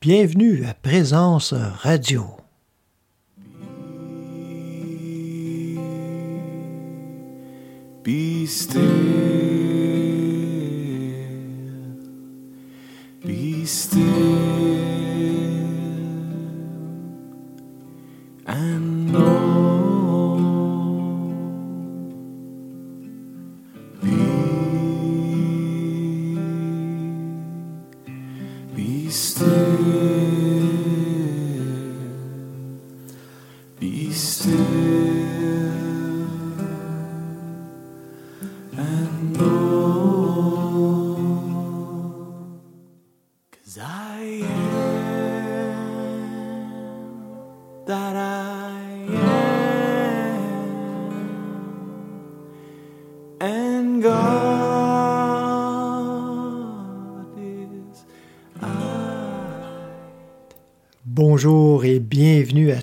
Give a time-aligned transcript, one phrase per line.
[0.00, 2.24] Bienvenue à Présence Radio.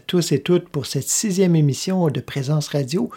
[0.05, 3.09] Tous et toutes pour cette sixième émission de Présence Radio.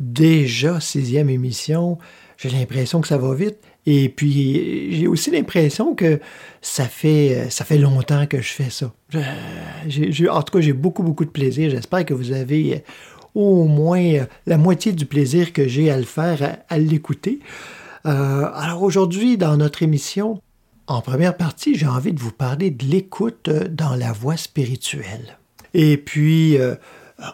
[0.00, 1.98] Déjà sixième émission.
[2.36, 3.56] J'ai l'impression que ça va vite.
[3.84, 6.20] Et puis, j'ai aussi l'impression que
[6.60, 8.92] ça fait, ça fait longtemps que je fais ça.
[9.86, 11.70] J'ai- en tout cas, j'ai beaucoup, beaucoup de plaisir.
[11.70, 12.84] J'espère que vous avez
[13.34, 17.40] au moins la moitié du plaisir que j'ai à le faire, à, l'écouter.
[18.06, 20.40] Euh, alors aujourd'hui, dans notre émission,
[20.86, 25.38] en première partie, j'ai envie de vous parler de l'écoute euh, dans la voie spirituelle.
[25.78, 26.74] Et puis, euh,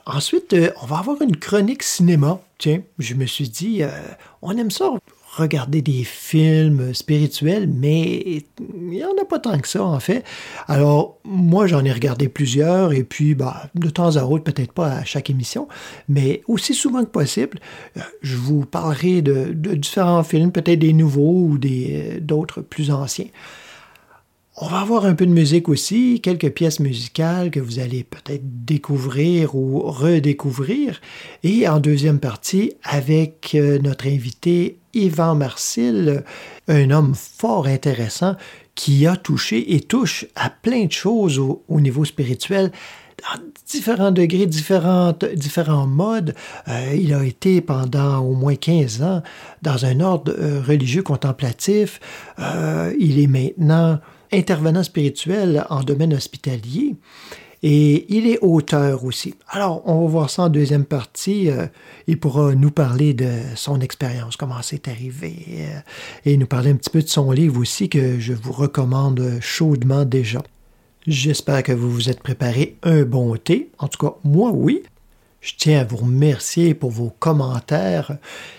[0.04, 2.40] ensuite, euh, on va avoir une chronique cinéma.
[2.58, 3.88] Tiens, je me suis dit, euh,
[4.42, 4.90] on aime ça
[5.36, 10.24] regarder des films spirituels, mais il n'y en a pas tant que ça, en fait.
[10.68, 14.92] Alors, moi, j'en ai regardé plusieurs, et puis, bah, de temps à autre, peut-être pas
[14.92, 15.66] à chaque émission,
[16.08, 17.58] mais aussi souvent que possible,
[18.20, 23.26] je vous parlerai de, de différents films, peut-être des nouveaux ou des, d'autres plus anciens.
[24.56, 28.44] On va avoir un peu de musique aussi, quelques pièces musicales que vous allez peut-être
[28.44, 31.00] découvrir ou redécouvrir.
[31.42, 36.22] Et en deuxième partie, avec euh, notre invité Yvan Marcil,
[36.68, 38.36] un homme fort intéressant
[38.76, 42.70] qui a touché et touche à plein de choses au, au niveau spirituel
[43.18, 46.32] dans différents degrés, différents modes.
[46.68, 49.22] Euh, il a été pendant au moins 15 ans
[49.62, 51.98] dans un ordre euh, religieux contemplatif.
[53.00, 53.98] Il est maintenant
[54.34, 56.94] intervenant spirituel en domaine hospitalier.
[57.66, 59.34] Et il est auteur aussi.
[59.48, 61.48] Alors, on va voir ça en deuxième partie.
[61.48, 61.66] Euh,
[62.06, 65.80] il pourra nous parler de son expérience, comment c'est arrivé, euh,
[66.26, 70.04] et nous parler un petit peu de son livre aussi que je vous recommande chaudement
[70.04, 70.42] déjà.
[71.06, 73.70] J'espère que vous vous êtes préparé un bon thé.
[73.78, 74.82] En tout cas, moi, oui.
[75.40, 78.16] Je tiens à vous remercier pour vos commentaires.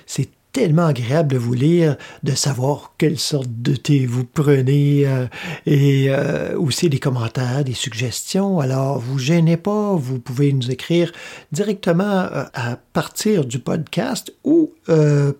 [0.08, 5.26] C'est tellement agréable de vous lire, de savoir quelle sorte de thé vous prenez euh,
[5.66, 8.62] et euh, aussi des commentaires, des suggestions.
[8.62, 11.12] Alors, vous gênez pas, vous pouvez nous écrire
[11.52, 14.72] directement euh, à partir du podcast ou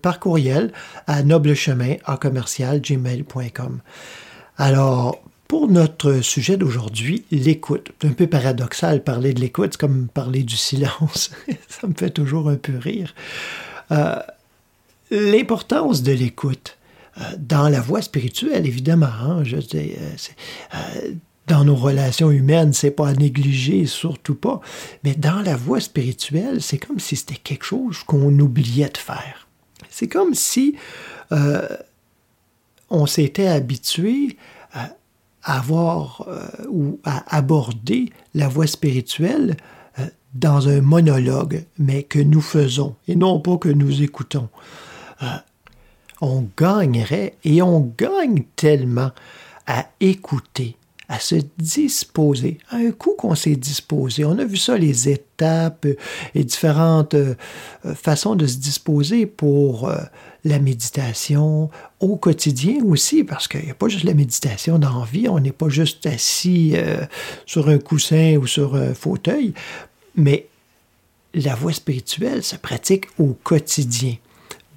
[0.02, 0.72] par courriel
[1.06, 3.80] à noblechemin à commercial gmail.com.
[4.58, 7.92] Alors, pour notre sujet d'aujourd'hui, l'écoute.
[8.02, 11.30] C'est un peu paradoxal parler de l'écoute, c'est comme parler du silence.
[11.68, 13.14] Ça me fait toujours un peu rire.
[15.10, 16.78] L'importance de l'écoute
[17.18, 19.06] euh, dans la voie spirituelle, évidemment.
[19.06, 20.16] hein, je dis, euh,
[20.74, 21.12] euh,
[21.46, 24.60] dans nos relations humaines, c'est pas à négliger, surtout pas.
[25.02, 29.46] Mais dans la voie spirituelle, c'est comme si c'était quelque chose qu'on oubliait de faire.
[29.88, 30.74] C'est comme si
[32.90, 34.36] on s'était habitué
[34.72, 34.90] à
[35.42, 36.28] avoir
[36.68, 39.56] ou à aborder la voie spirituelle
[40.34, 44.48] dans un monologue, mais que nous faisons et non pas que nous écoutons.
[45.22, 45.26] Euh,
[46.20, 49.10] on gagnerait et on gagne tellement
[49.66, 50.76] à écouter,
[51.08, 52.58] à se disposer.
[52.70, 55.86] À un coup qu'on s'est disposé, on a vu ça, les étapes
[56.34, 57.34] et différentes euh,
[57.94, 59.98] façons de se disposer pour euh,
[60.44, 65.04] la méditation au quotidien aussi, parce qu'il n'y a pas juste la méditation dans la
[65.04, 67.04] vie, on n'est pas juste assis euh,
[67.44, 69.52] sur un coussin ou sur un fauteuil,
[70.14, 70.46] mais
[71.34, 74.14] la voie spirituelle se pratique au quotidien,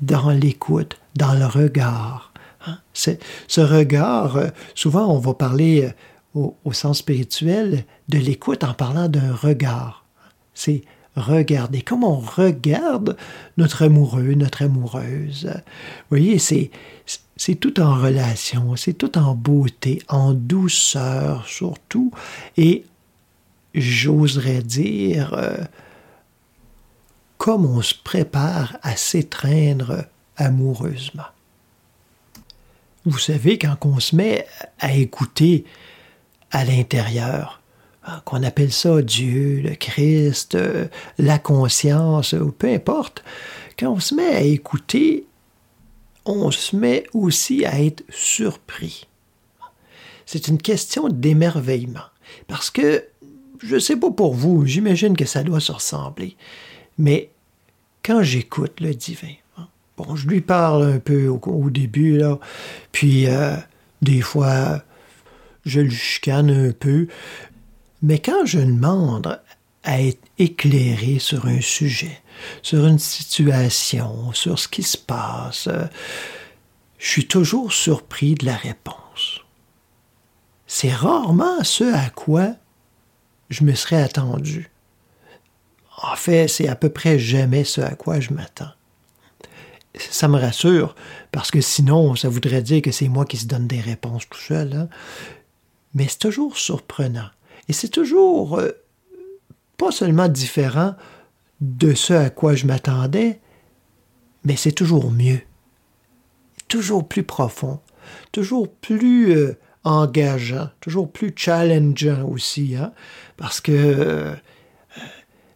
[0.01, 2.34] dans l'écoute, dans le regard.
[2.68, 2.78] hein.
[2.94, 5.92] Ce regard, euh, souvent on va parler
[6.36, 10.06] euh, au, sens spirituel de l'écoute en parlant d'un regard.
[10.54, 10.84] C'est
[11.16, 13.18] regarder, comme on regarde
[13.57, 15.50] notre amoureux, notre amoureuse.
[15.54, 16.72] Vous voyez, c'est,
[17.36, 22.12] c'est tout en relation, c'est tout en beauté, en douceur surtout,
[22.57, 22.86] et
[23.74, 25.57] j'oserais dire, euh,
[27.39, 30.06] comme on se prépare à s'étreindre
[30.36, 31.24] amoureusement.
[33.06, 34.45] Vous savez, quand on se met
[34.77, 35.63] à écouter
[36.51, 37.62] à l'intérieur,
[38.03, 40.88] hein, qu'on appelle ça Dieu, le Christ, euh,
[41.18, 43.24] la conscience, ou peu importe,
[43.80, 45.25] quand on se met à écouter,
[46.25, 49.07] on se met aussi à être surpris.
[50.25, 52.06] C'est une question d'émerveillement.
[52.47, 53.06] Parce que,
[53.63, 56.36] je ne sais pas pour vous, j'imagine que ça doit se ressembler,
[57.00, 57.31] mais
[58.04, 59.68] quand j'écoute le divin, hein,
[59.98, 62.38] bon, je lui parle un peu au, début, là,
[62.92, 63.56] puis euh,
[64.01, 64.84] des fois,
[65.66, 67.07] je le chicane un peu,
[68.01, 69.42] mais quand je demande
[69.84, 72.22] à être éclairé sur un sujet,
[72.62, 75.86] sur une situation, sur ce qui se passe, euh,
[76.98, 79.40] je suis toujours surpris de la réponse.
[80.68, 82.56] C'est rarement ce à quoi
[83.50, 84.69] je me serais attendu.
[86.01, 88.72] En fait, c'est à peu près jamais ce à quoi je m'attends.
[89.98, 90.96] Ça me rassure,
[91.31, 94.40] parce que sinon, ça voudrait dire que c'est moi qui se donne des réponses tout
[94.40, 94.74] seul.
[94.74, 94.90] Hein.
[95.94, 97.30] Mais c'est toujours surprenant.
[97.68, 98.72] Et c'est toujours euh,
[99.78, 100.96] pas seulement différent
[101.60, 103.40] de ce à quoi je m'attendais,
[104.46, 105.42] mais c'est toujours mieux,
[106.68, 107.80] toujours plus profond,
[108.31, 112.94] toujours plus euh, engageant, toujours plus challengeant aussi, hein,
[113.36, 114.36] parce que euh,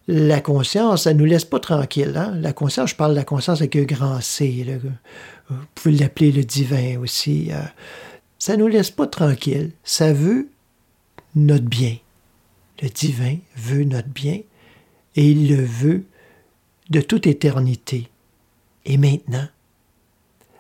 [0.07, 2.13] la conscience, ça nous laisse pas tranquille.
[2.15, 2.33] Hein?
[2.35, 4.65] La conscience, je parle de la conscience avec un grand C.
[5.49, 7.49] Vous pouvez l'appeler le divin aussi.
[7.51, 7.61] Euh,
[8.37, 9.71] ça nous laisse pas tranquille.
[9.83, 10.49] Ça veut
[11.35, 11.97] notre bien.
[12.81, 14.39] Le divin veut notre bien
[15.15, 16.03] et il le veut
[16.89, 18.09] de toute éternité.
[18.85, 19.47] Et maintenant.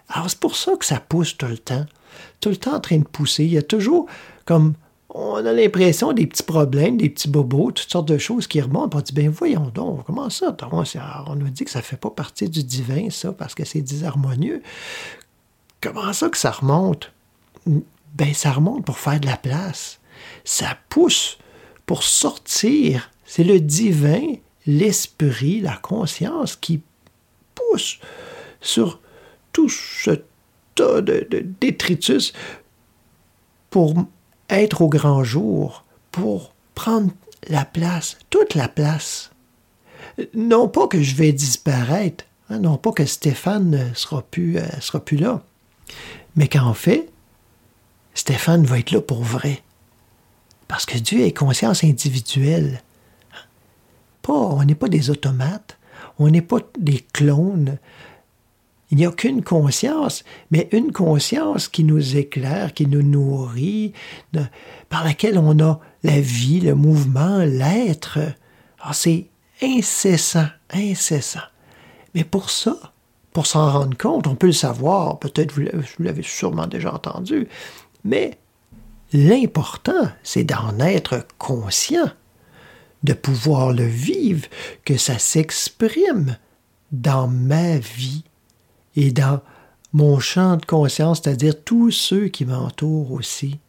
[0.07, 1.85] Alors c'est pour ça que ça pousse tout le temps,
[2.39, 3.43] tout le temps en train de pousser.
[3.43, 4.05] Il y a toujours
[4.45, 4.75] comme
[5.13, 8.97] on a l'impression des petits problèmes, des petits bobos, toutes sortes de choses qui remontent.
[8.97, 10.55] On dit, ben voyons donc, comment ça?
[10.71, 13.81] On nous dit que ça ne fait pas partie du divin, ça, parce que c'est
[13.81, 14.63] disharmonieux.
[15.81, 17.11] Comment ça que ça remonte?
[18.15, 19.99] Ben ça remonte pour faire de la place.
[20.43, 21.37] Ça pousse
[21.85, 23.11] pour sortir.
[23.25, 24.21] C'est le divin
[24.65, 26.81] l'esprit, la conscience qui
[27.53, 27.99] pousse
[28.61, 28.99] sur
[29.51, 30.21] tout ce
[30.75, 31.27] tas de,
[31.59, 32.33] détritus
[33.69, 33.93] pour
[34.49, 37.11] être au grand jour, pour prendre
[37.47, 39.31] la place, toute la place.
[40.33, 44.79] Non pas que je vais disparaître, hein, non pas que Stéphane ne sera plus, euh,
[44.79, 45.41] sera plus là,
[46.35, 47.09] mais qu'en fait,
[48.13, 49.63] Stéphane va être là pour vrai.
[50.67, 52.81] Parce que Dieu est conscience individuelle
[54.29, 55.77] on n'est pas des automates,
[56.19, 57.77] on n'est pas des clones.
[58.93, 63.91] Il n'y a qu'une conscience, mais une conscience qui nous éclaire, qui nous nourrit,
[64.87, 68.19] par laquelle on a la vie, le mouvement, l'être.
[68.79, 69.25] Ah, c'est
[69.63, 71.39] incessant, incessant.
[72.13, 72.93] Mais pour ça,
[73.31, 75.65] pour s'en rendre compte, on peut le savoir, peut-être vous
[75.97, 77.47] l'avez sûrement déjà entendu,
[78.03, 78.37] mais
[79.11, 82.11] l'important, c'est d'en être conscient
[83.01, 84.45] de pouvoir le vivre,
[84.85, 86.37] que ça s'exprime
[86.91, 88.23] dans ma vie
[88.95, 89.41] et dans
[89.93, 93.59] mon champ de conscience, c'est-à-dire tous ceux qui m'entourent aussi.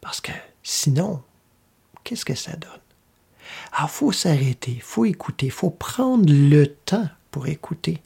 [0.00, 0.32] Parce que
[0.62, 1.20] sinon,
[2.02, 2.70] qu'est-ce que ça donne?
[3.72, 8.00] Alors, il faut s'arrêter, il faut écouter, il faut prendre le temps pour écouter.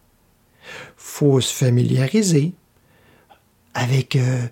[0.64, 2.52] Il faut se familiariser
[3.74, 4.46] avec euh,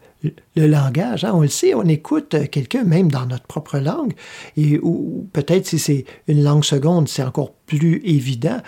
[0.55, 1.25] le langage.
[1.25, 1.33] Hein.
[1.35, 4.15] On le sait, on écoute quelqu'un même dans notre propre langue,
[4.57, 8.61] et, ou peut-être si c'est une langue seconde, c'est encore plus évident.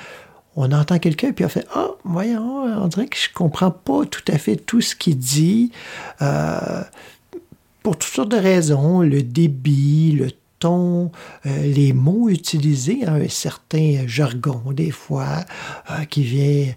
[0.60, 4.24] On entend quelqu'un, puis on fait Ah, voyons, on dirait que je comprends pas tout
[4.26, 5.70] à fait tout ce qu'il dit.
[6.20, 6.82] Euh,
[7.84, 11.12] pour toutes sortes de raisons, le débit, le ton,
[11.46, 15.44] euh, les mots utilisés, un certain jargon des fois
[15.92, 16.74] euh, qui vient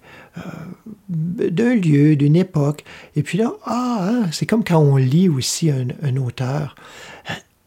[1.09, 2.83] d'un lieu, d'une époque.
[3.15, 6.75] Et puis là, ah, hein, c'est comme quand on lit aussi un, auteur.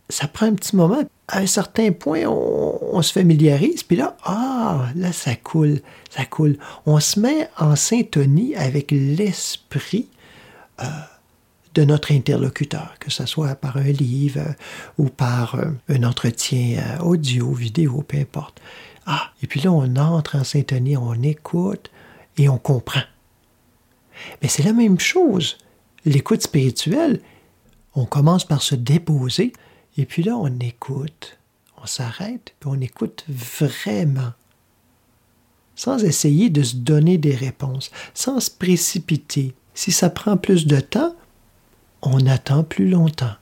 [0.08, 1.02] Ça prend un petit moment.
[1.26, 6.58] À un certain point, on, se familiarise, puis là, ah, là, ça coule, ça coule.
[6.84, 10.08] On se met en syntonie avec l'esprit
[11.74, 14.52] de notre interlocuteur, que ce soit par un livre euh,
[14.98, 18.60] ou par euh, un entretien euh, audio, vidéo, peu importe.
[19.06, 21.90] Ah, et puis là, on entre en syntonie, on écoute
[22.38, 23.02] et on comprend.
[24.40, 25.58] Mais c'est la même chose.
[26.04, 27.20] L'écoute spirituelle,
[27.94, 29.52] on commence par se déposer
[29.96, 31.38] et puis là, on écoute.
[31.82, 34.32] On s'arrête, puis on écoute vraiment
[35.76, 39.54] sans essayer de se donner des réponses, sans se précipiter.
[39.74, 41.14] Si ça prend plus de temps,
[42.02, 43.34] on attend plus longtemps.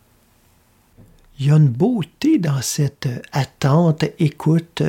[1.39, 4.83] Il y a une beauté dans cette attente, écoute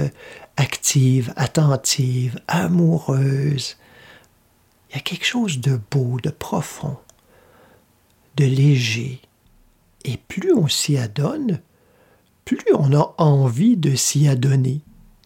[0.58, 3.78] active, attentive, amoureuse.
[4.90, 6.98] Il y a quelque chose de beau, de profond,
[8.38, 9.22] de léger.
[10.06, 11.62] Et plus on s'y adonne,
[12.46, 14.82] plus on a envie de s'y adonner,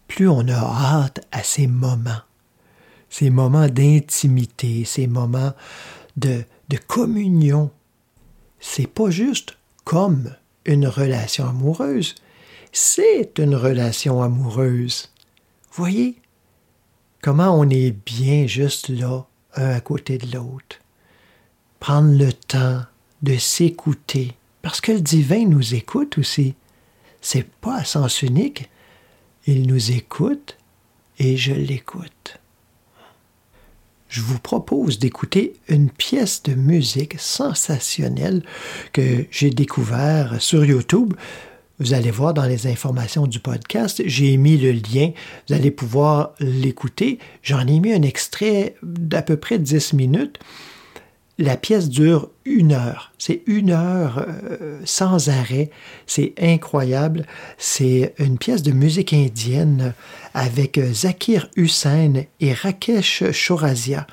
[0.06, 2.22] plus on a hâte à ces moments,
[3.10, 5.52] ces moments d'intimité, ces moments
[6.16, 7.70] de, de communion.
[8.60, 12.14] C'est pas juste comme une relation amoureuse,
[12.72, 15.10] c'est une relation amoureuse.
[15.72, 16.20] Voyez
[17.22, 20.78] comment on est bien juste là, un à côté de l'autre.
[21.80, 22.82] Prendre le temps
[23.22, 26.54] de s'écouter, parce que le divin nous écoute aussi.
[27.20, 28.68] C'est pas à sens unique.
[29.46, 30.56] Il nous écoute
[31.18, 32.38] et je l'écoute.
[34.08, 38.42] Je vous propose d'écouter une pièce de musique sensationnelle
[38.92, 41.14] que j'ai découvert sur YouTube.
[41.78, 45.12] Vous allez voir dans les informations du podcast, j'ai mis le lien,
[45.46, 47.18] vous allez pouvoir l'écouter.
[47.42, 50.38] J'en ai mis un extrait d'à peu près 10 minutes.
[51.40, 53.12] La pièce dure une heure.
[53.16, 55.70] C'est une heure euh, sans arrêt.
[56.04, 57.26] C'est incroyable.
[57.58, 59.94] C'est une pièce de musique indienne
[60.34, 64.08] avec euh, Zakir Hussain et Rakesh Chorazia.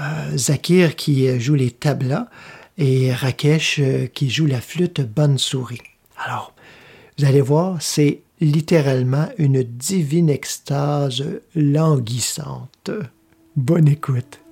[0.00, 2.26] Euh, Zakir qui joue les tablas
[2.76, 3.80] et Rakesh
[4.12, 5.82] qui joue la flûte bonne souris.
[6.16, 6.54] Alors,
[7.16, 12.90] vous allez voir, c'est littéralement une divine extase languissante.
[13.54, 14.43] Bonne écoute.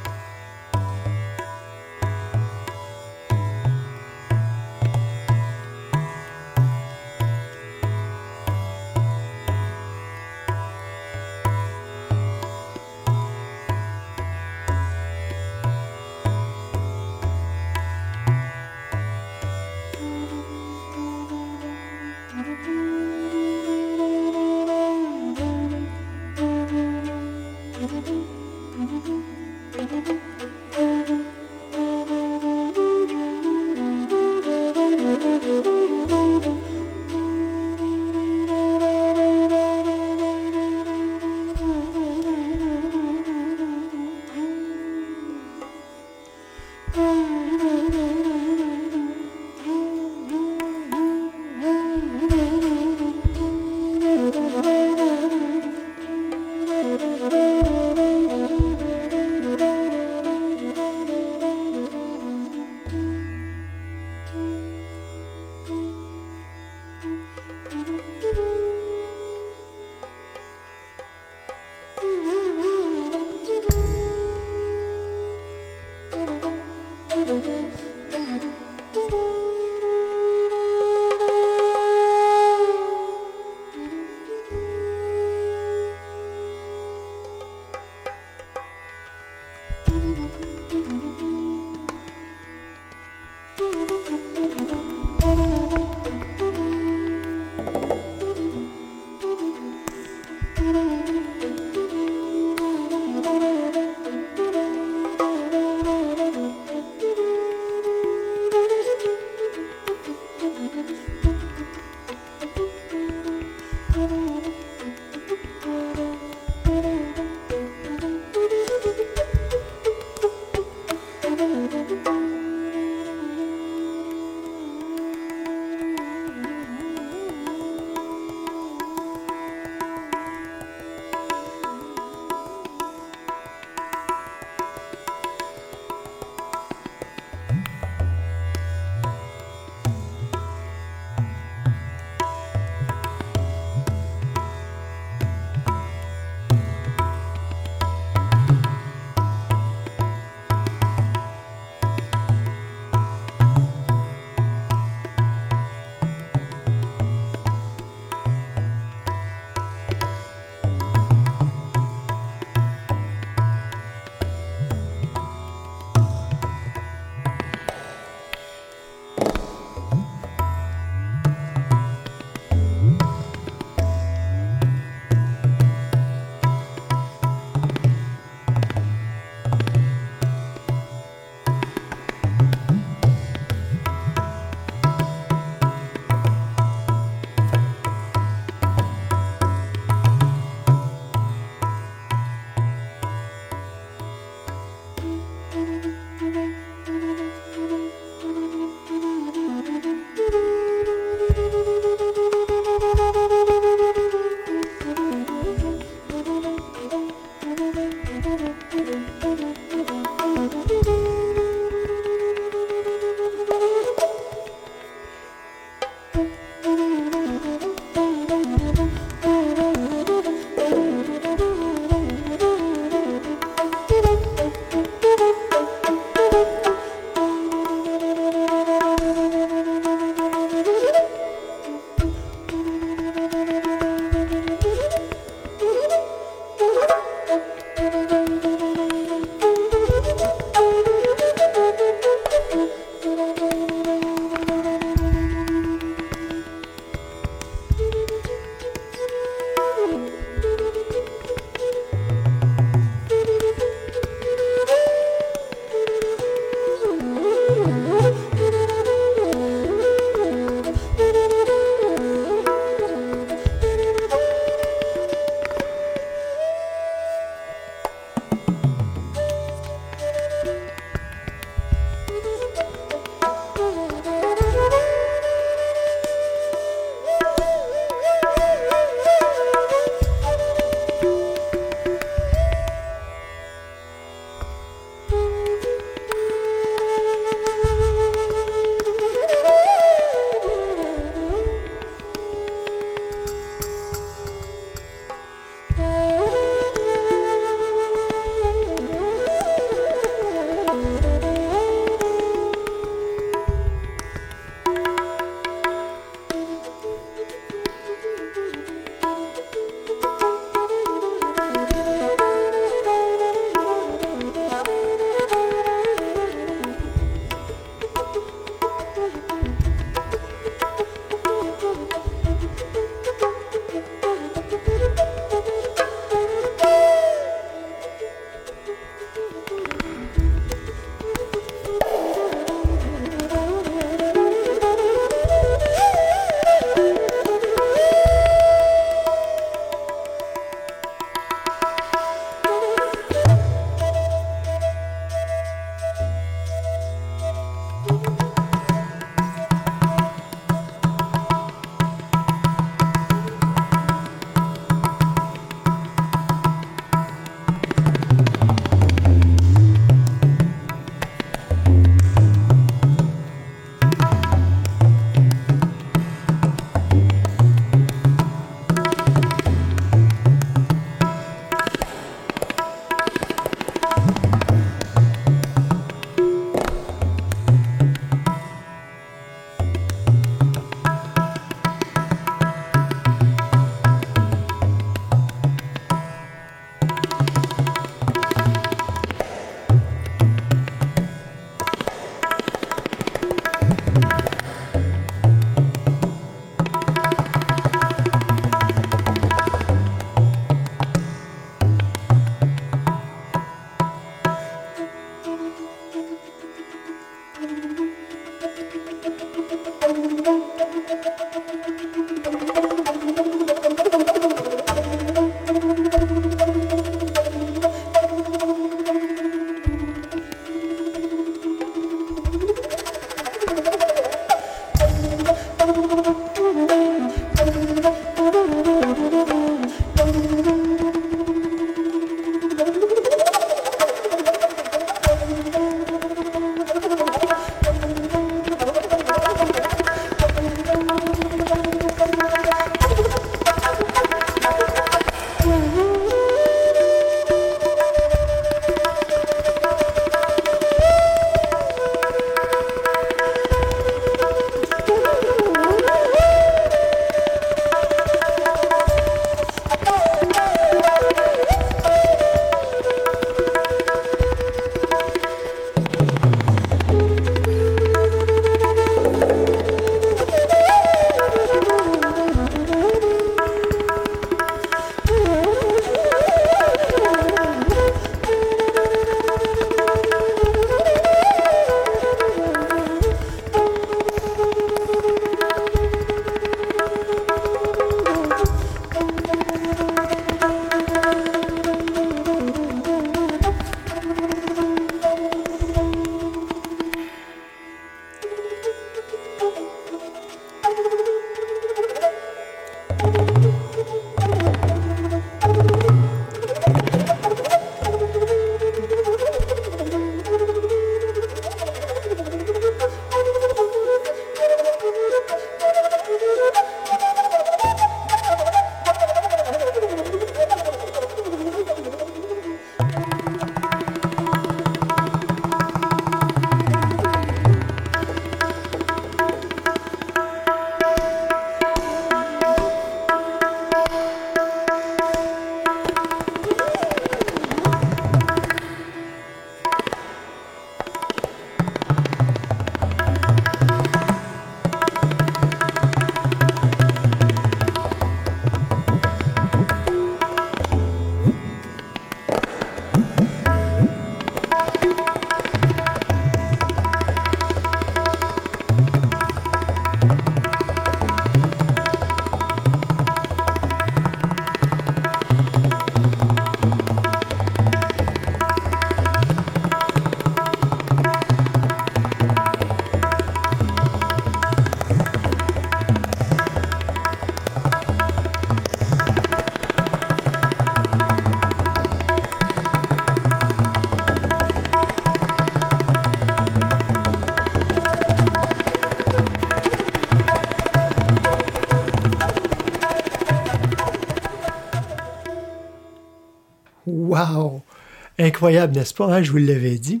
[598.22, 599.12] Incroyable, n'est-ce pas?
[599.12, 599.22] hein?
[599.24, 600.00] Je vous l'avais dit.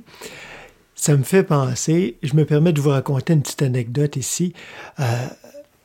[0.94, 4.52] Ça me fait penser, je me permets de vous raconter une petite anecdote ici.
[5.00, 5.26] Euh,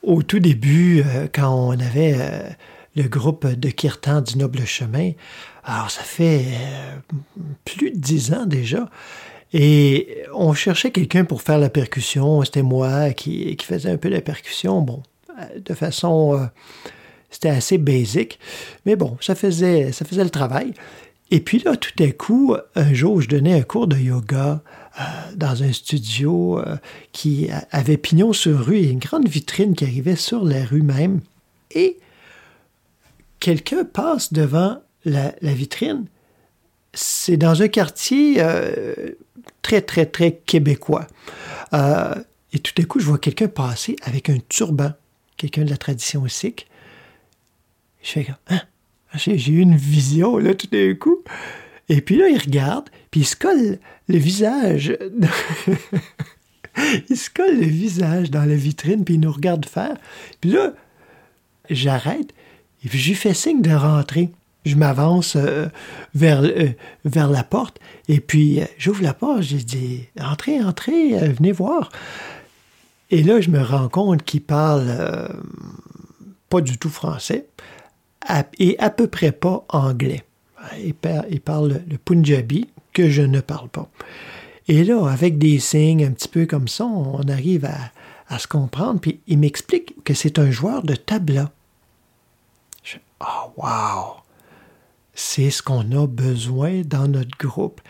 [0.04, 2.48] au tout début, euh, quand on avait euh,
[2.94, 5.10] le groupe de Kirtan du Noble Chemin,
[5.64, 6.44] alors ça fait
[7.64, 8.88] plus de dix ans déjà,
[9.52, 12.44] et on cherchait quelqu'un pour faire la percussion.
[12.44, 14.80] C'était moi qui, faisais un peu la percussion.
[14.80, 15.02] Bon,
[15.56, 16.48] de façon...
[17.30, 18.38] c'était assez basic,
[18.86, 20.72] mais bon, ça faisait, ça faisait le travail.
[21.30, 24.62] Et puis là, tout à coup, un jour, je donnais un cours de yoga
[24.98, 25.02] euh,
[25.36, 26.76] dans un studio euh,
[27.12, 31.20] qui avait pignon sur rue et une grande vitrine qui arrivait sur la rue même.
[31.70, 31.98] Et
[33.40, 36.06] quelqu'un passe devant la, vitrine.
[36.94, 39.10] C'est dans un quartier euh,
[39.60, 41.06] très, très, très québécois.
[42.54, 44.92] Et tout à coup, je vois quelqu'un passer avec un turban,
[45.36, 46.66] quelqu'un de la tradition sikh.
[48.02, 48.62] Je fais comme, Hein?
[49.14, 51.18] J'ai j'ai eu une vision, là, tout d'un coup.
[51.88, 54.96] Et puis là, il regarde, puis il se colle le visage.
[57.08, 59.96] il se colle le visage dans la vitrine, puis il nous regarde faire.
[60.40, 60.72] Puis là,
[61.70, 62.32] j'arrête,
[62.84, 64.30] et puis je lui fais signe de rentrer.
[64.66, 65.66] Je m'avance euh,
[66.14, 66.68] vers, euh,
[67.04, 71.90] vers la porte, et puis euh, j'ouvre la porte, je dis Entrez, entrez, venez voir.
[73.10, 75.32] Et là, je me rends compte qu'il parle
[76.50, 77.46] pas du tout français
[78.58, 80.24] et à peu près pas anglais.
[80.84, 83.88] Il, par- il parle le, punjabi, que je ne parle pas.
[84.66, 87.76] Et là, avec des signes un petit peu comme ça, on arrive à,
[88.28, 89.00] à se comprendre.
[89.00, 91.50] Puis il m'explique que c'est un joueur de tabla.
[92.82, 94.16] Je Ah, wow!
[95.14, 97.80] C'est ce qu'on a besoin dans notre groupe.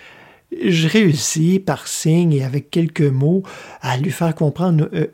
[0.53, 3.43] Je réussis par signe et avec quelques mots
[3.83, 5.09] à lui faire comprendre euh,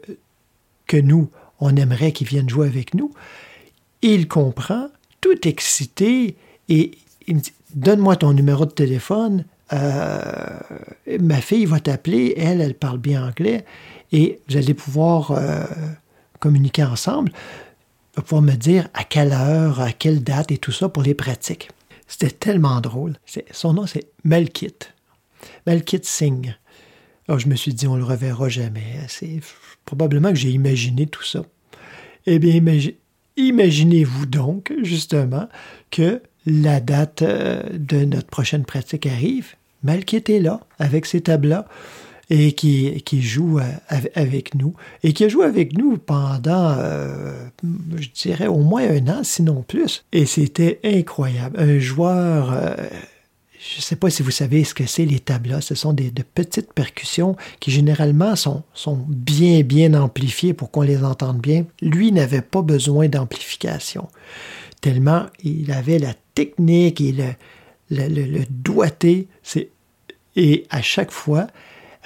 [0.86, 1.28] que nous,
[1.60, 3.12] on aimerait qu'il vienne jouer avec nous.
[4.02, 4.88] Il comprend,
[5.24, 6.36] tout excité,
[6.68, 6.90] et
[7.26, 9.46] il me dit Donne-moi ton numéro de téléphone.
[9.72, 10.58] euh,
[11.18, 12.34] ma fille va t'appeler.
[12.36, 13.64] Elle, elle parle bien anglais.
[14.12, 15.64] Et vous allez pouvoir euh,
[16.40, 17.32] communiquer ensemble.
[18.12, 21.70] Pouvoir me dire à quelle heure, à quelle date et tout ça pour les pratiques.
[22.06, 23.14] C'était tellement drôle.
[23.50, 24.74] Son nom, c'est Melkit.
[25.66, 26.54] Melkit Singh.
[27.26, 29.00] Alors, je me suis dit, on le reverra jamais.
[29.08, 29.40] C'est
[29.86, 31.42] probablement que j'ai imaginé tout ça.
[32.26, 32.96] Eh bien, imagi-
[33.36, 35.48] imaginez-vous donc, justement,
[35.90, 39.54] que la date euh, de notre prochaine pratique arrive.
[39.82, 41.66] Malkit est là, avec ses tablas,
[42.30, 46.74] et qui, qui joue euh, av- avec nous, et qui a joué avec nous pendant,
[46.78, 47.32] euh,
[47.96, 50.04] je dirais, au moins un an, sinon plus.
[50.12, 51.58] Et c'était incroyable.
[51.58, 52.52] Un joueur...
[53.70, 55.62] je ne sais pas si vous savez ce que c'est les tablas.
[55.62, 60.82] Ce sont des, de petites percussions qui généralement sont, sont bien, bien amplifiées pour qu'on
[60.82, 61.64] les entende bien.
[61.80, 64.08] Lui n'avait pas besoin d'amplification,
[64.82, 67.32] tellement il avait la technique et le,
[67.90, 69.28] le, doigté.
[70.36, 71.46] Et à chaque fois,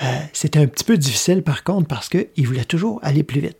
[0.03, 3.57] euh, c'était un petit peu difficile par contre parce qu'il voulait toujours aller plus vite.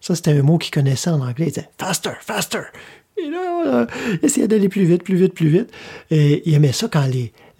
[0.00, 1.46] Ça, c'était un mot qu'il connaissait en anglais.
[1.46, 2.62] Il disait faster, faster.
[3.22, 3.86] Et là, on a
[4.22, 5.70] essayé d'aller plus vite, plus vite, plus vite.
[6.10, 7.06] Et il aimait ça quand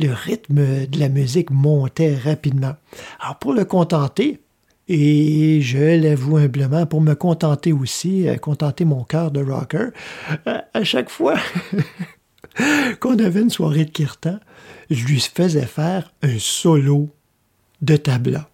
[0.00, 2.74] le rythme de la musique montait rapidement.
[3.20, 4.40] Alors, pour le contenter,
[4.88, 9.90] et je l'avoue humblement, pour me contenter aussi, euh, contenter mon cœur de rocker,
[10.46, 11.34] à, à chaque fois
[13.00, 14.38] qu'on avait une soirée de kirtan,
[14.90, 17.10] je lui faisais faire un solo
[17.82, 18.47] de tabla.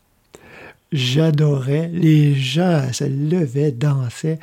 [0.94, 1.90] J'adorais.
[1.92, 4.38] Les gens se levaient, dansaient.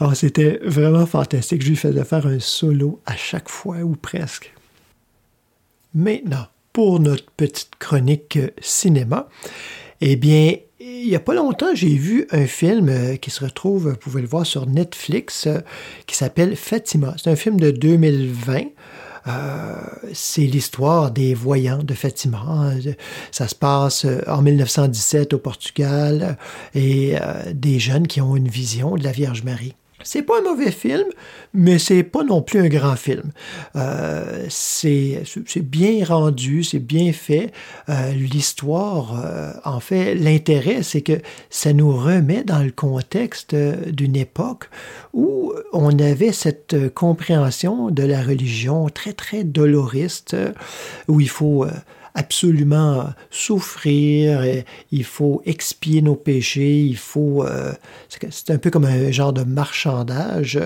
[0.00, 1.62] Alors, c'était vraiment fantastique.
[1.62, 4.54] Je lui faisais faire un solo à chaque fois, ou presque.
[5.94, 9.28] Maintenant, pour notre petite chronique euh, cinéma,
[10.00, 13.90] eh bien, il n'y a pas longtemps, j'ai vu un film euh, qui se retrouve,
[13.90, 15.60] vous pouvez le voir sur Netflix, euh,
[16.06, 17.14] qui s'appelle Fatima.
[17.18, 18.62] C'est un film de 2020.
[19.26, 19.76] Euh,
[20.12, 22.72] c'est l'histoire des voyants de Fatima.
[23.30, 26.36] Ça se passe euh, en 1917 au Portugal
[26.74, 27.16] euh, et
[27.52, 29.74] des jeunes qui ont une vision de la Vierge Marie.
[30.02, 31.06] C'est pas un mauvais film,
[31.52, 33.32] mais c'est pas non plus un grand film.
[33.76, 35.22] Euh, c'est
[35.62, 37.52] bien rendu, c'est bien fait.
[37.88, 44.16] Euh, L'histoire, euh, en fait, l'intérêt, c'est que ça nous remet dans le contexte d'une
[44.16, 44.70] époque
[45.12, 50.36] où on avait cette compréhension de la religion très, très doloriste,
[51.08, 51.66] où il faut
[52.14, 57.44] absolument souffrir, et il faut expier nos péchés, il faut...
[57.44, 57.72] euh,
[58.08, 60.58] c'est un peu comme un genre de marchandage,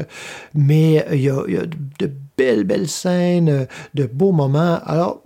[0.55, 4.81] mais il y a, il a de belles, belles scènes, euh, de beaux moments.
[4.85, 5.23] Alors,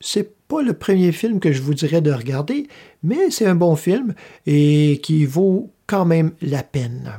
[0.00, 2.66] c'est pas le premier film que je vous dirais de regarder,
[3.02, 4.14] mais c'est un bon film
[4.46, 7.12] et qui vaut quand même la peine.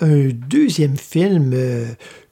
[0.00, 1.86] un deuxième film euh,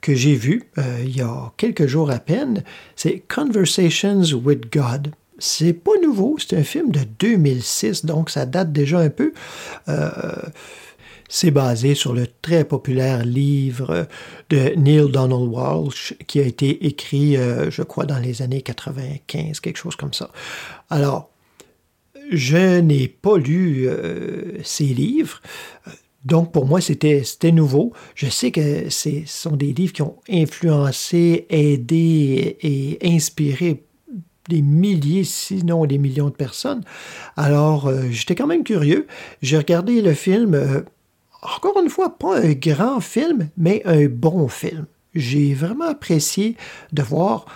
[0.04, 2.62] que j'ai vu euh, il y a quelques jours à peine,
[2.94, 5.12] c'est Conversations with God.
[5.38, 9.32] C'est pas nouveau, c'est un film de 2006, donc ça date déjà un peu.
[9.88, 10.10] Euh,
[11.30, 14.06] c'est basé sur le très populaire livre
[14.50, 19.78] de Neil Donald Walsh qui a été écrit, je crois, dans les années 95, quelque
[19.78, 20.30] chose comme ça.
[20.90, 21.30] Alors,
[22.30, 23.88] je n'ai pas lu
[24.62, 25.40] ces livres.
[26.24, 27.92] Donc, pour moi, c'était nouveau.
[28.14, 33.84] Je sais que ce sont des livres qui ont influencé, aidé et inspiré
[34.48, 36.82] des milliers, sinon des millions de personnes.
[37.36, 39.06] Alors, euh, j'étais quand même curieux.
[39.42, 40.82] J'ai regardé le film, euh,
[41.42, 44.86] encore une fois, pas un grand film, mais un bon film.
[45.14, 46.56] J'ai vraiment apprécié
[46.92, 47.46] de voir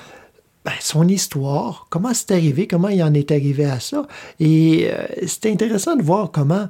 [0.65, 4.07] ben, son histoire, comment c'est arrivé, comment il en est arrivé à ça.
[4.41, 6.69] Et euh, c'est intéressant de voir comment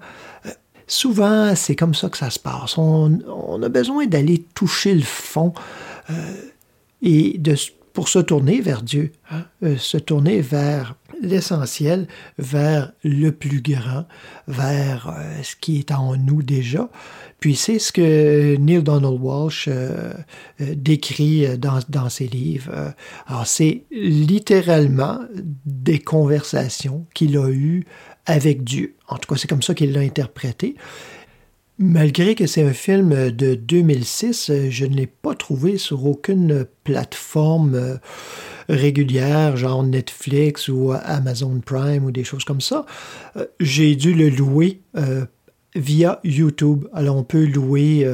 [0.89, 2.79] Souvent, c'est comme ça que ça se passe.
[2.79, 5.53] On, a besoin d'aller toucher le fond
[6.09, 6.15] euh,
[7.03, 7.55] et de,
[7.93, 12.07] pour se tourner vers Dieu, hein, euh, se tourner vers l'essentiel,
[12.39, 14.07] vers le plus grand,
[14.47, 16.89] vers euh, ce qui est en nous déjà.
[17.39, 19.69] Puis c'est ce que Neil Donald Walsh
[20.59, 22.95] décrit dans, dans, ses livres.
[23.27, 25.21] Alors c'est littéralement
[25.65, 27.85] des conversations qu'il a eues
[28.29, 28.95] avec Dieu.
[29.09, 30.77] En tout cas, c'est comme ça qu'il l'a interprété.
[31.81, 37.75] Malgré que c'est un film de 2006, je ne l'ai pas trouvé sur aucune plateforme
[37.77, 37.97] euh,
[38.69, 42.85] régulière, genre Netflix ou Amazon Prime ou des choses comme ça.
[43.37, 45.25] Euh, j'ai dû le louer euh,
[45.77, 46.87] via YouTube.
[46.93, 48.05] Alors on peut louer,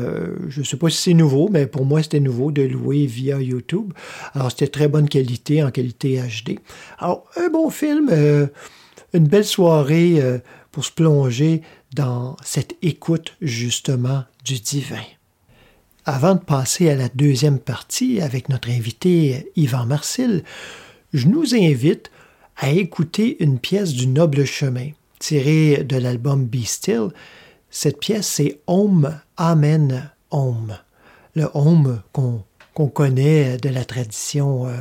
[0.49, 3.41] je ne sais pas si c'est nouveau, mais pour moi c'était nouveau de louer via
[3.41, 3.95] YouTube.
[4.35, 6.59] Alors c'était très bonne qualité, en qualité HD.
[6.99, 8.11] Alors un bon film
[9.15, 10.39] une belle soirée euh,
[10.73, 11.63] pour se plonger
[11.95, 15.05] dans cette écoute justement du divin.
[16.05, 20.43] Avant de passer à la deuxième partie avec notre invité Yvan Marcil,
[21.15, 22.11] je nous invite
[22.57, 27.09] à écouter une pièce du Noble Chemin tirée de l'album Be Still.
[27.71, 30.77] Cette pièce, c'est Home, Amen, Home.
[31.35, 34.73] Le Home qu'on connaît de la tradition euh,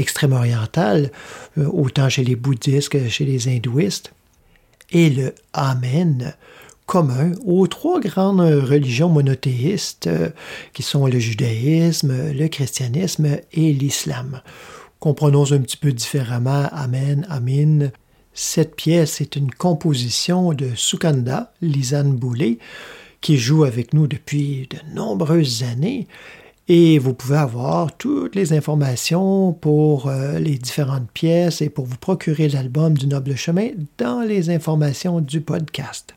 [0.00, 1.12] extrême-orientale,
[1.58, 4.12] euh, autant chez les bouddhistes que chez les hindouistes,
[4.90, 6.34] et le Amen
[6.90, 10.30] commun aux trois grandes religions monothéistes euh,
[10.72, 14.42] qui sont le judaïsme, le christianisme et l'islam.
[14.98, 17.90] Comprenons un petit peu différemment Amen, Amin.
[18.34, 22.58] Cette pièce est une composition de Sukanda, Lisanne Boulay,
[23.20, 26.08] qui joue avec nous depuis de nombreuses années
[26.72, 31.96] et vous pouvez avoir toutes les informations pour euh, les différentes pièces et pour vous
[31.96, 36.14] procurer l'album du Noble Chemin dans les informations du podcast.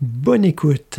[0.00, 0.98] Bonne écoute.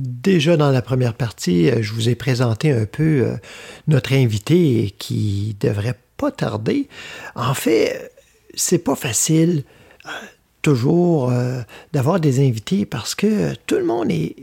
[0.00, 3.36] Déjà dans la première partie, euh, je vous ai présenté un peu euh,
[3.86, 6.88] notre invité qui devrait pas tarder.
[7.34, 8.10] En fait,
[8.54, 9.64] c'est pas facile
[10.06, 10.08] euh,
[10.62, 11.32] toujours
[11.92, 14.36] d'avoir des invités parce que tout le monde est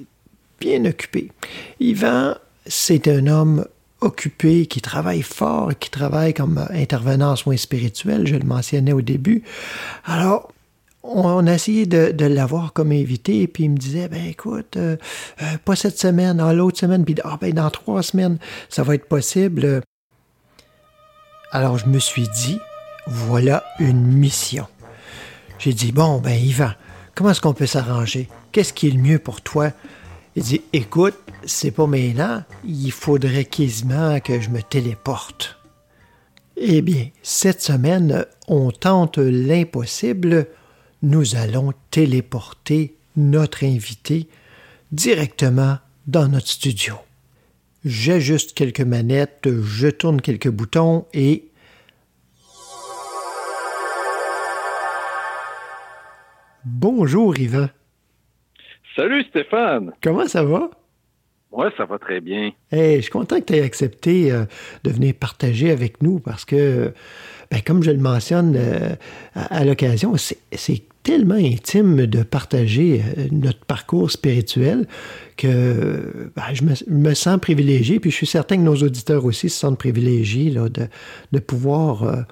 [0.59, 1.31] bien occupé.
[1.79, 2.35] Yvan,
[2.65, 3.65] c'est un homme
[4.01, 9.01] occupé, qui travaille fort, qui travaille comme intervenant en soins spirituels, je le mentionnais au
[9.01, 9.43] début.
[10.05, 10.51] Alors,
[11.07, 14.97] on a essayé de, l'avoir comme invité, puis il me disait, ben écoute, euh,
[15.41, 18.37] euh, pas cette semaine, ah, l'autre semaine, puis ah, ben dans trois semaines,
[18.69, 19.81] ça va être possible.
[21.51, 22.59] Alors je me suis dit,
[23.07, 24.67] voilà une mission.
[25.59, 26.71] J'ai dit, bon, ben Yvan,
[27.15, 28.27] comment est-ce qu'on peut s'arranger?
[28.51, 29.71] Qu'est-ce qui est le mieux pour toi?
[30.35, 35.57] Il dit, écoute, c'est pas maintenant, il faudrait quasiment que je me téléporte.
[36.57, 40.47] Eh bien, cette semaine, on tente l'impossible.
[41.03, 44.27] Nous allons téléporter notre invité
[44.91, 45.77] directement
[46.07, 46.95] dans notre studio.
[47.85, 51.43] J'ajuste quelques manettes, je tourne quelques boutons et
[56.65, 57.69] Bonjour Yvan.
[58.95, 59.93] Salut Stéphane.
[60.01, 60.69] Comment ça va?
[61.51, 62.51] Ouais, ça va très bien.
[62.71, 64.45] Hey, je suis content que tu aies accepté euh,
[64.83, 66.93] de venir partager avec nous parce que,
[67.51, 68.95] ben, comme je le mentionne euh,
[69.35, 74.85] à, à l'occasion, c'est tellement intime de partager euh, notre parcours spirituel
[75.37, 79.23] que ben, je, me, je me sens privilégié, puis je suis certain que nos auditeurs
[79.23, 80.87] aussi se sentent privilégiés là, de,
[81.31, 82.23] de pouvoir euh,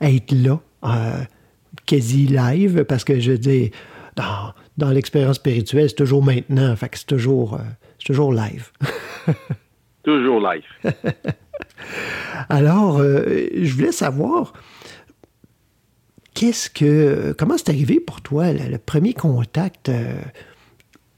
[0.00, 1.24] être là, euh,
[1.86, 3.72] quasi live, parce que je dis,
[4.14, 7.58] dans, dans l'expérience spirituelle, c'est toujours maintenant, fait que c'est toujours, euh,
[7.98, 8.70] c'est toujours live.
[10.02, 10.64] Toujours live.
[12.48, 14.52] Alors, euh, je voulais savoir,
[16.34, 20.14] qu'est-ce que, comment c'est arrivé pour toi le, premier contact euh,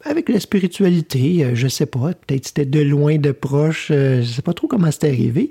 [0.05, 1.45] avec la spiritualité?
[1.45, 4.67] Euh, je sais pas, peut-être c'était de loin, de proche, euh, je sais pas trop
[4.67, 5.51] comment c'est arrivé.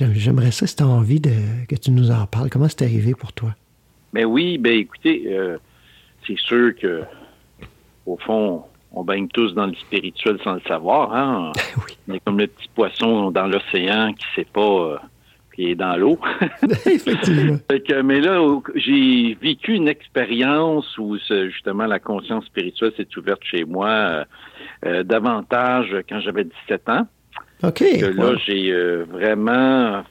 [0.00, 1.30] J'aimerais ça si tu as envie de,
[1.68, 2.50] que tu nous en parles.
[2.50, 3.54] Comment c'est arrivé pour toi?
[4.12, 5.28] Mais oui, ben écoutez,
[6.26, 7.02] c'est sûr que
[8.06, 8.62] au fond,
[8.92, 11.14] on baigne tous dans le spirituel sans le savoir.
[11.14, 11.52] Hein?
[11.76, 11.96] oui.
[12.08, 14.96] On est comme le petit poisson dans l'océan qui sait pas euh,
[15.56, 16.18] qui est dans l'eau.
[16.86, 17.56] Effectivement.
[17.70, 18.38] Fait que, mais là,
[18.74, 24.24] j'ai vécu une expérience où justement la conscience spirituelle s'est ouverte chez moi euh,
[24.84, 27.06] euh, davantage quand j'avais 17 ans.
[27.62, 27.78] OK.
[27.78, 28.36] que là, wow.
[28.46, 30.04] j'ai euh, vraiment...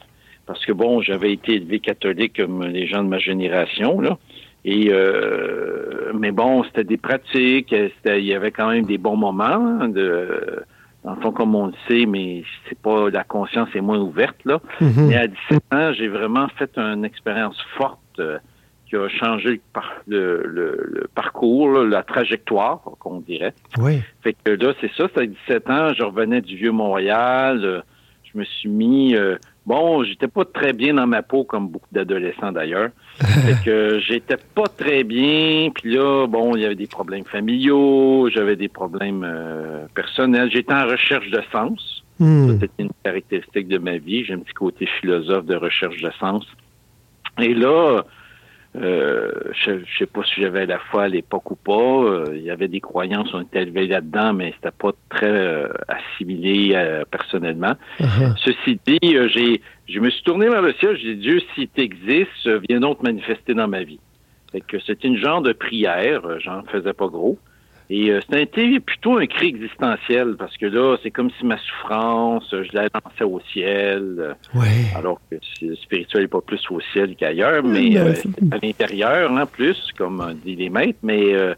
[0.47, 4.17] Parce que, bon, j'avais été élevé catholique comme les gens de ma génération, là.
[4.67, 9.15] Et, euh, mais bon, c'était des pratiques, euh, il y avait quand même des bons
[9.15, 10.63] moments, hein, de,
[11.03, 14.37] dans le fond, comme on le sait, mais c'est pas, la conscience est moins ouverte,
[14.43, 14.59] là.
[14.81, 15.07] Mhm.
[15.09, 18.39] Mais à 17 ans, j'ai vraiment fait une expérience forte euh,
[18.89, 23.53] qui a changé le, par- le- le- le parcours, là, la trajectoire, qu'on dirait.
[23.77, 24.01] Oui.
[24.23, 27.81] Fait que là, c'est ça, c'était à 17 ans, je revenais du Vieux-Montréal, euh,
[28.23, 29.15] je me suis mis...
[29.65, 32.89] bon, j'étais pas très bien dans ma peau, comme beaucoup d'adolescents d'ailleurs.
[33.19, 38.29] fait que j'étais pas très bien, puis là, bon, il y avait des problèmes familiaux,
[38.29, 42.03] j'avais des problèmes euh, personnels, j'étais en recherche de sens.
[42.19, 42.47] Hmm.
[42.47, 44.23] Ça, C'était une caractéristique de ma vie.
[44.23, 46.45] J'ai un petit côté philosophe de recherche de sens.
[47.39, 48.03] Et là,
[48.81, 51.71] euh, je ne sais pas si j'avais la foi à l'époque ou pas.
[51.73, 55.67] Euh, il y avait des croyances, on était élevés là-dedans, mais c'était pas très euh,
[55.87, 57.75] assimilé euh, personnellement.
[57.99, 58.35] Uh-huh.
[58.37, 60.97] Ceci dit, euh, j'ai, je me suis tourné vers le ciel.
[60.97, 63.99] J'ai dit, Dieu, si tu existes, viens donc te manifester dans ma vie.
[64.51, 66.21] Fait que c'était une genre de prière.
[66.39, 67.37] J'en faisais pas gros.
[67.89, 72.43] Et euh, c'était plutôt un cri existentiel parce que là, c'est comme si ma souffrance,
[72.51, 74.35] je la lançais au ciel.
[74.55, 74.65] Ouais.
[74.95, 78.13] alors que le spirituel n'est pas plus au ciel qu'ailleurs, mais Ben, euh,
[78.51, 80.97] à l'intérieur, hein, plus, comme dit les maîtres.
[81.03, 81.53] Mais euh,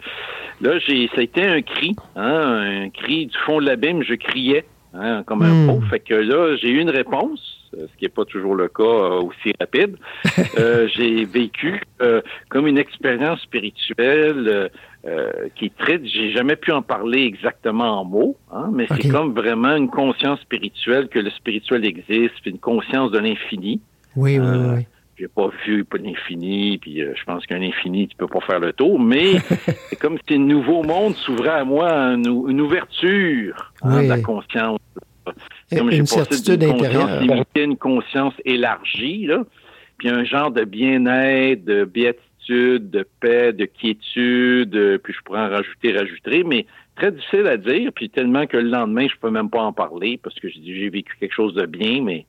[0.62, 4.16] là, j'ai, ça a été un cri, hein, un cri du fond de l'abîme, je
[4.16, 5.68] criais, hein, comme un Hmm.
[5.68, 5.88] pauvre.
[5.90, 9.22] Fait que là, j'ai eu une réponse, ce qui n'est pas toujours le cas euh,
[9.22, 9.98] aussi rapide.
[10.58, 14.70] Euh, j'ai vécu euh, comme une expérience spirituelle euh,
[15.06, 16.00] euh, qui est très...
[16.04, 20.40] J'ai jamais pu en parler exactement en mots, hein, mais c'est comme vraiment une conscience
[20.42, 23.80] spirituelle que le spirituel existe, puis une conscience de l'infini.
[24.16, 24.88] Oui, oui, Euh, oui.
[25.20, 28.60] J'ai pas vu pas l'infini, puis euh, je pense qu'un infini, tu peux pas faire
[28.60, 29.40] le tour, mais
[29.90, 34.20] c'est comme si un nouveau monde s'ouvrait à moi, une, une ouverture hein, de la
[34.20, 34.78] conscience.
[35.76, 37.22] Comme Une certitude intérieure.
[37.56, 39.44] une conscience élargie, là,
[39.98, 45.42] puis un genre de bien-être, de béatitude, de paix, de quiétude, euh, puis je pourrais
[45.42, 46.66] en rajouter, rajouter, mais
[46.96, 50.20] très difficile à dire, puis tellement que le lendemain, je peux même pas en parler,
[50.22, 52.26] parce que j'ai vécu quelque chose de bien, mais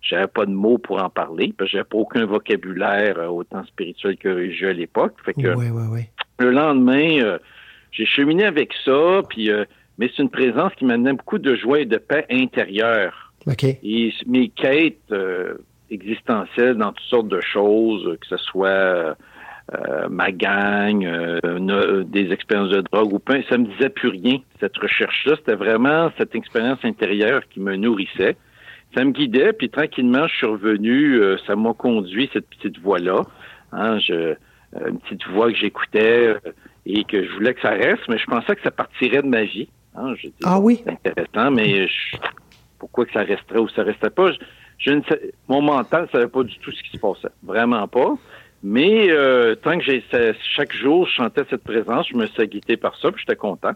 [0.00, 3.64] j'avais pas de mots pour en parler, parce que j'avais pas aucun vocabulaire euh, autant
[3.66, 5.14] spirituel que religieux à l'époque.
[5.24, 6.00] Fait que Oui, oui, oui.
[6.38, 7.38] le lendemain, euh,
[7.92, 9.64] j'ai cheminé avec ça, puis euh,
[9.98, 13.32] mais c'est une présence qui m'amenait beaucoup de joie et de paix intérieure.
[13.46, 13.64] OK.
[13.64, 15.54] Et mes quêtes euh,
[15.90, 19.16] existentielles dans toutes sortes de choses, que ce soit
[19.74, 24.08] euh, ma gang, euh, no- des expériences de drogue ou pas, ça me disait plus
[24.08, 24.38] rien.
[24.60, 28.36] Cette recherche-là, c'était vraiment cette expérience intérieure qui me nourrissait.
[28.96, 33.20] Ça me guidait, puis tranquillement, je suis revenu, euh, ça m'a conduit, cette petite voie-là.
[33.72, 34.34] Hein, je, euh,
[34.88, 36.38] une petite voix que j'écoutais euh,
[36.86, 39.44] et que je voulais que ça reste, mais je pensais que ça partirait de ma
[39.44, 39.68] vie.
[39.98, 40.82] Hein, Ah oui?
[40.84, 42.16] c'est intéressant, mais je-
[42.78, 44.30] pourquoi que ça resterait ou ça restait pas?
[44.32, 44.38] Je,
[44.78, 47.34] je ne sais, mon mental ne savait pas du tout ce qui se passait.
[47.42, 48.14] Vraiment pas.
[48.62, 50.04] Mais euh, tant que j'ai
[50.56, 53.72] chaque jour, je chantais cette présence, je me suis guidé par ça, puis j'étais content.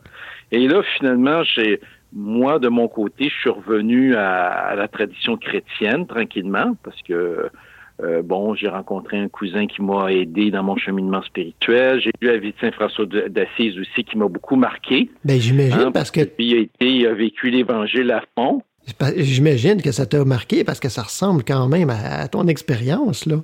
[0.51, 1.81] Et là, finalement, j'ai
[2.13, 7.49] moi, de mon côté, je suis revenu à, à la tradition chrétienne tranquillement, parce que
[8.03, 12.01] euh, bon, j'ai rencontré un cousin qui m'a aidé dans mon cheminement spirituel.
[12.01, 15.11] J'ai lu la vie de Saint François d'Assise aussi, qui m'a beaucoup marqué.
[15.25, 18.63] Ben, j'imagine Hein, parce que Puis il a, été, il a vécu l'Évangile à fond.
[19.17, 23.27] j'imagine que ça t'a marqué parce que ça ressemble quand même à, à ton expérience,
[23.27, 23.37] là.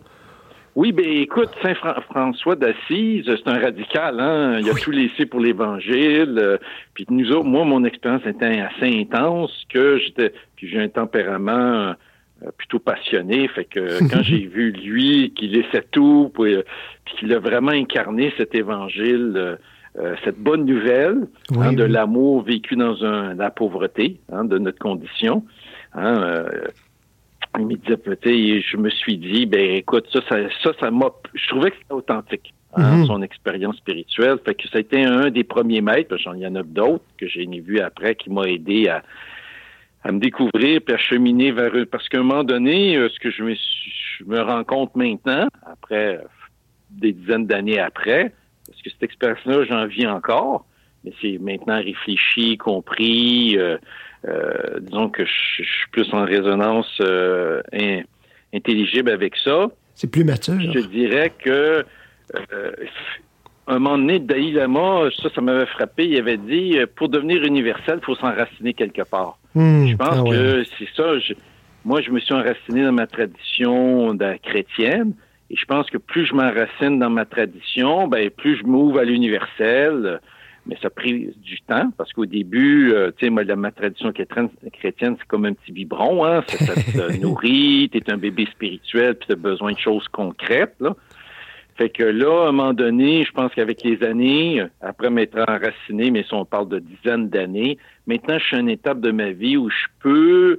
[0.77, 4.61] Oui, ben écoute, Saint Fran- François d'Assise, c'est un radical, hein.
[4.61, 6.37] Il a tout laissé pour l'Évangile.
[6.39, 6.57] euh,
[6.95, 11.95] puis nous autres, moi, mon expérience était assez intense que j'étais, puis j'ai un tempérament
[12.57, 13.49] plutôt passionné.
[13.49, 16.63] Fait que quand j'ai vu lui qui laissait tout, puis, euh,
[17.05, 19.33] puis qu'il a vraiment incarné cet Évangile.
[19.37, 19.57] euh,
[19.99, 21.91] euh, cette bonne nouvelle Oui, hein, de oui.
[21.91, 25.43] l'amour vécu dans un, la pauvreté hein, de notre condition.
[25.93, 26.49] Hein, euh,
[27.59, 31.07] il me disait, sais, je me suis dit, ben écoute, ça, ça, ça, ça m'a,
[31.35, 33.07] je trouvais que c'était authentique, hein, Mhm.
[33.07, 34.37] son expérience spirituelle.
[34.45, 37.05] Fait que ça a été un des premiers maîtres, parce qu'il y en a d'autres
[37.17, 39.03] que j'ai vu après qui m'a aidé à,
[40.05, 41.87] à me découvrir puis à cheminer vers eux.
[41.87, 44.95] Parce qu'à un moment donné, euh, ce que je me, suis- je me rends compte
[44.97, 46.23] maintenant, après euh,
[46.91, 48.33] des dizaines d'années après,
[48.67, 50.65] parce que cette expérience-là, j'en vis encore,
[51.05, 53.57] mais c'est maintenant réfléchi, compris.
[53.59, 53.77] euh,
[54.27, 58.03] euh, disons que je, je suis plus en résonance euh, in-
[58.53, 59.69] intelligible avec ça.
[59.95, 60.55] C'est plus mature.
[60.61, 61.85] Je dirais que
[62.35, 62.73] euh,
[63.69, 66.07] un moment donné, Dalai Lama, ça, ça m'avait frappé.
[66.09, 69.39] Il avait dit, pour devenir universel, il faut s'enraciner quelque part.
[69.59, 70.31] Hmm, Je pense ah ouais.
[70.31, 71.19] que c'est ça.
[71.19, 71.35] je-
[71.85, 75.15] moi, je me suis enraciné dans ma tradition de- chrétienne.
[75.51, 79.05] Et je pense que plus je m'enracine dans ma tradition, ben plus je m'ouvre à
[79.05, 80.21] l'universel.
[80.67, 84.13] Mais ça a pris du temps parce qu'au début, euh, tu sais, moi, ma tradition
[84.13, 86.45] chrétienne, chrétienne, c'est comme un petit biberon, hein.
[86.47, 90.95] Ça, ça te nourrit, t'es un bébé spirituel, puis t'as besoin de choses concrètes, là.
[91.79, 96.11] Fait que là, à un moment donné, je pense qu'avec les années, après m'être enraciné,
[96.11, 99.31] mais si on parle de dizaines d'années, maintenant, je suis à une étape de ma
[99.31, 100.59] vie où je peux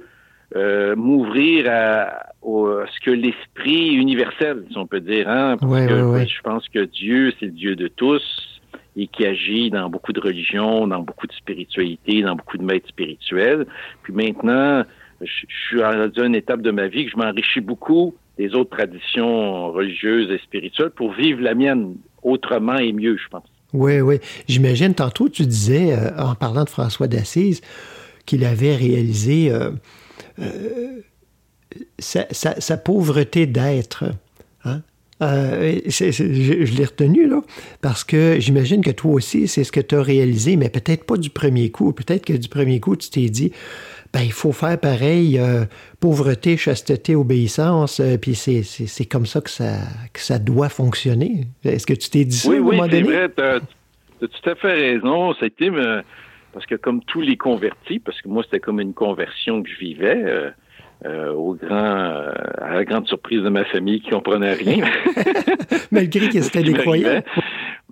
[0.56, 5.70] euh, m'ouvrir à, au- à ce que l'esprit universel, si on peut dire, hein, parce
[5.86, 5.94] que
[6.26, 8.60] je pense que Dieu, c'est le Dieu de tous
[8.96, 12.88] et qui agit dans beaucoup de religions, dans beaucoup de spiritualité, dans beaucoup de maîtres
[12.88, 13.66] spirituels.
[14.02, 14.82] Puis maintenant,
[15.20, 18.70] je, je suis à une étape de ma vie que je m'enrichis beaucoup des autres
[18.70, 23.44] traditions religieuses et spirituelles pour vivre la mienne autrement et mieux, je pense.
[23.74, 24.16] Oui, oui.
[24.48, 27.60] J'imagine, tantôt, tu disais, euh, en parlant de François d'Assise,
[28.24, 29.70] qu'il avait réalisé euh,
[30.40, 31.02] euh,
[31.98, 34.04] sa, pauvreté d'être.
[34.64, 34.80] Hein?
[35.20, 37.42] Je je l'ai retenu, là,
[37.82, 41.18] parce que j'imagine que toi aussi, c'est ce que tu as réalisé, mais peut-être pas
[41.18, 41.92] du premier coup.
[41.92, 43.52] Peut-être que du premier coup, tu t'es dit,
[44.12, 45.64] ben, il faut faire pareil, euh,
[46.00, 49.74] pauvreté, chasteté, obéissance, euh, puis c'est- c'est c'est comme ça que, ça
[50.12, 51.46] que ça doit fonctionner.
[51.64, 53.16] Est-ce que tu t'es dit ça Oui, à un oui, moment c'est donné?
[53.16, 53.28] vrai.
[53.36, 53.60] Tu as,
[54.28, 55.32] tout à fait raison.
[55.38, 56.02] C'était euh,
[56.52, 59.78] parce que comme tous les convertis, parce que moi c'était comme une conversion que je
[59.78, 60.22] vivais,
[61.04, 64.84] euh, au grand, euh, à la grande surprise de ma famille qui comprenait rien.
[65.90, 67.22] Malgré que c'était des croyants.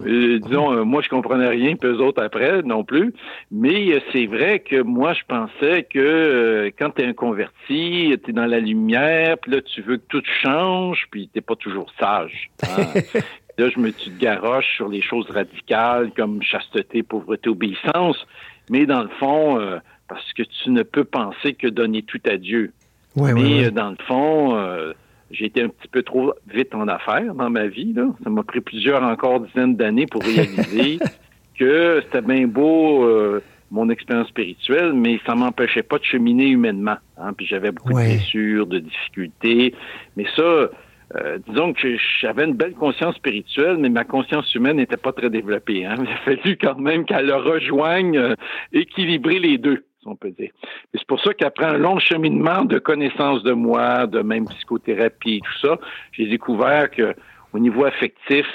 [0.07, 3.13] Euh, disons, euh, moi je comprenais rien, puis eux autres après non plus.
[3.51, 8.15] Mais euh, c'est vrai que moi je pensais que euh, quand tu es un converti,
[8.23, 11.57] tu es dans la lumière, puis là tu veux que tout change, puis t'es pas
[11.57, 12.51] toujours sage.
[12.65, 12.85] hein.
[13.59, 18.25] Là, je me tu te garoches sur les choses radicales comme chasteté, pauvreté, obéissance,
[18.71, 19.79] mais dans le fond, euh,
[20.09, 22.71] parce que tu ne peux penser que donner tout à Dieu.
[23.19, 23.65] Ouais, mais ouais, ouais.
[23.67, 24.93] euh, dans le fond, euh,
[25.31, 27.93] j'ai été un petit peu trop vite en affaires dans ma vie.
[27.93, 28.07] Là.
[28.25, 30.99] Ça m'a pris plusieurs encore dizaines d'années pour réaliser
[31.59, 36.97] que c'était bien beau euh, mon expérience spirituelle, mais ça m'empêchait pas de cheminer humainement.
[37.19, 37.33] Hein.
[37.35, 38.05] Puis j'avais beaucoup Ouais.
[38.05, 39.75] de blessures, de difficultés.
[40.17, 44.97] Mais ça, euh, disons que j'avais une belle conscience spirituelle, mais ma conscience humaine n'était
[44.97, 45.85] pas très développée.
[45.85, 45.97] Hein.
[46.03, 48.35] Il a fallu quand même qu'elle le rejoigne, euh,
[48.73, 50.51] équilibrer les deux, si on peut dire.
[50.95, 55.37] Et c'est pour ça qu'après un long cheminement de connaissance de moi, de même psychothérapie
[55.37, 55.79] et tout ça,
[56.13, 57.15] j'ai découvert que
[57.53, 58.47] au niveau affectif,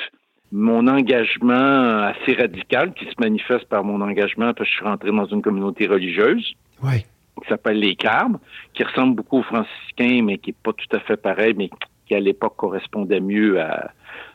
[0.51, 5.11] mon engagement assez radical qui se manifeste par mon engagement parce que je suis rentré
[5.11, 7.05] dans une communauté religieuse Oui.
[7.41, 8.37] qui s'appelle les Carbes,
[8.73, 11.69] qui ressemble beaucoup aux franciscains, mais qui est pas tout à fait pareil, mais
[12.07, 13.91] qui à l'époque correspondait mieux à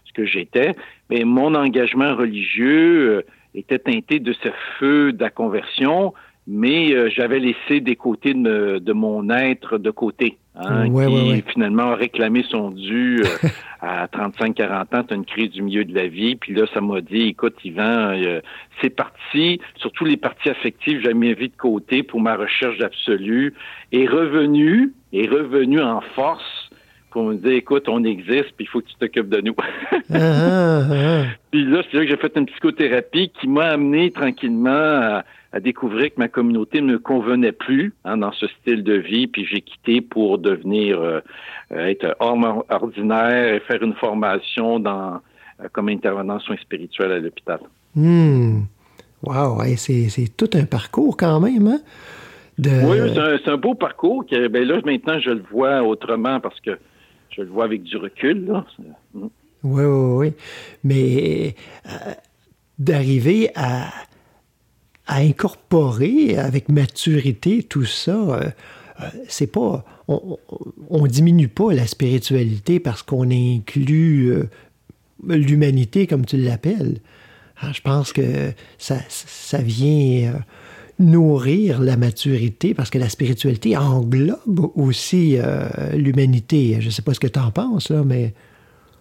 [0.07, 0.75] ce que j'étais.
[1.09, 3.23] Mais mon engagement religieux euh,
[3.55, 4.49] était teinté de ce
[4.79, 6.15] feu de la conversion,
[6.51, 11.07] mais euh, j'avais laissé des côtés de, me- de mon être de côté, hein, Ouais,
[11.07, 11.45] qui ouais, ouais.
[11.53, 13.49] finalement a réclamé son dû euh,
[13.83, 15.05] à 35-40 ans.
[15.07, 18.15] Tu une crise du milieu de la vie, puis là, ça m'a dit, écoute, Yvan,
[18.17, 18.41] euh,
[18.81, 23.53] c'est parti, surtout les parties affectives, j'ai mis vie de côté pour ma recherche d'absolu,
[23.93, 26.71] est revenu, est revenu en force
[27.11, 29.55] pour me dire, écoute, on existe, puis il faut que tu t'occupes de nous.
[30.11, 31.23] Ah, ah, ah.
[31.51, 35.61] Puis là, c'est là que j'ai fait une psychothérapie qui m'a amené tranquillement à, à
[35.61, 39.27] découvrir que ma communauté ne me convenait plus hein, dans ce style de vie.
[39.27, 41.21] Puis j'ai quitté pour devenir euh,
[41.73, 45.21] euh, être homme ordinaire et faire une formation dans
[45.61, 47.61] euh, comme intervenant en soins spirituels à l'hôpital.
[47.95, 48.63] Hmm.
[49.23, 51.81] Wow, hey, c'est tout un parcours quand même, hein?
[52.59, 52.71] De...
[52.71, 53.13] Oui,
[53.45, 54.27] c'est un, beau parcours.
[54.27, 56.79] Que, ben là, maintenant, je le vois autrement parce que
[57.31, 58.47] je le vois avec du recul.
[58.47, 58.65] Là.
[59.15, 59.31] Oui,
[59.63, 60.33] oui, oui.
[60.85, 61.55] Mais
[61.87, 62.13] euh,
[62.79, 63.91] d'arriver à,
[65.09, 68.43] à incorporer avec maturité tout ça, euh,
[69.01, 69.85] euh, c'est pas.
[70.07, 70.39] On,
[70.91, 74.45] on- diminue pas la spiritualité parce qu'on inclut euh,
[75.27, 76.99] l'humanité, comme tu l'appelles.
[77.73, 80.33] Je pense que ça, ça vient
[80.99, 85.39] nourrir la maturité parce que la spiritualité englobe aussi
[85.95, 86.77] l'humanité.
[86.81, 88.33] Je ne sais pas ce que tu en penses, là, mais.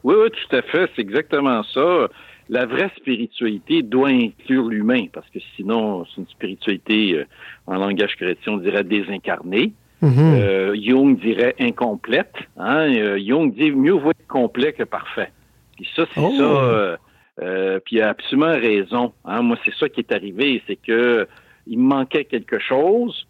[0.04, 0.90] Oui, oui, tout à fait.
[0.96, 2.08] C'est exactement ça.
[2.50, 7.26] La vraie spiritualité doit inclure l'humain, parce que sinon, c'est une spiritualité, euh,
[7.66, 9.74] en langage chrétien, on dirait désincarnée.
[10.02, 10.12] Mhm.
[10.18, 12.34] Euh, Jung dirait incomplète.
[12.58, 12.94] Hein?
[12.96, 15.32] Euh, Jung dit mieux vaut être complet que parfait.
[15.76, 16.32] Puis ça, c'est Oh.
[16.38, 16.44] ça.
[16.44, 16.98] euh,
[17.42, 19.12] euh, puis il a absolument raison.
[19.26, 19.42] Hein?
[19.42, 21.28] Moi, c'est ça qui est arrivé, c'est que
[21.66, 23.28] il me manquait quelque chose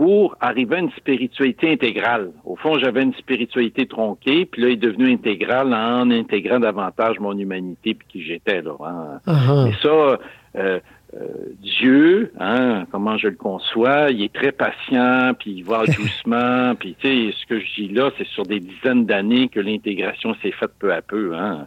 [0.00, 2.30] pour arriver à une spiritualité intégrale.
[2.46, 7.20] Au fond, j'avais une spiritualité tronquée, puis là, il est devenu intégrale en intégrant davantage
[7.20, 8.72] mon humanité puis qui j'étais là.
[8.82, 9.20] hein.
[9.26, 9.64] Ah, ah.
[9.66, 10.18] Mais ça,
[10.56, 10.80] euh,
[11.16, 11.26] euh,
[11.60, 16.94] Dieu, hein, comment je le conçois, il est très patient, puis il va doucement, puis
[17.00, 20.52] tu sais, ce que je dis là, c'est sur des dizaines d'années que l'intégration s'est
[20.52, 21.34] faite peu à peu.
[21.34, 21.66] Hein.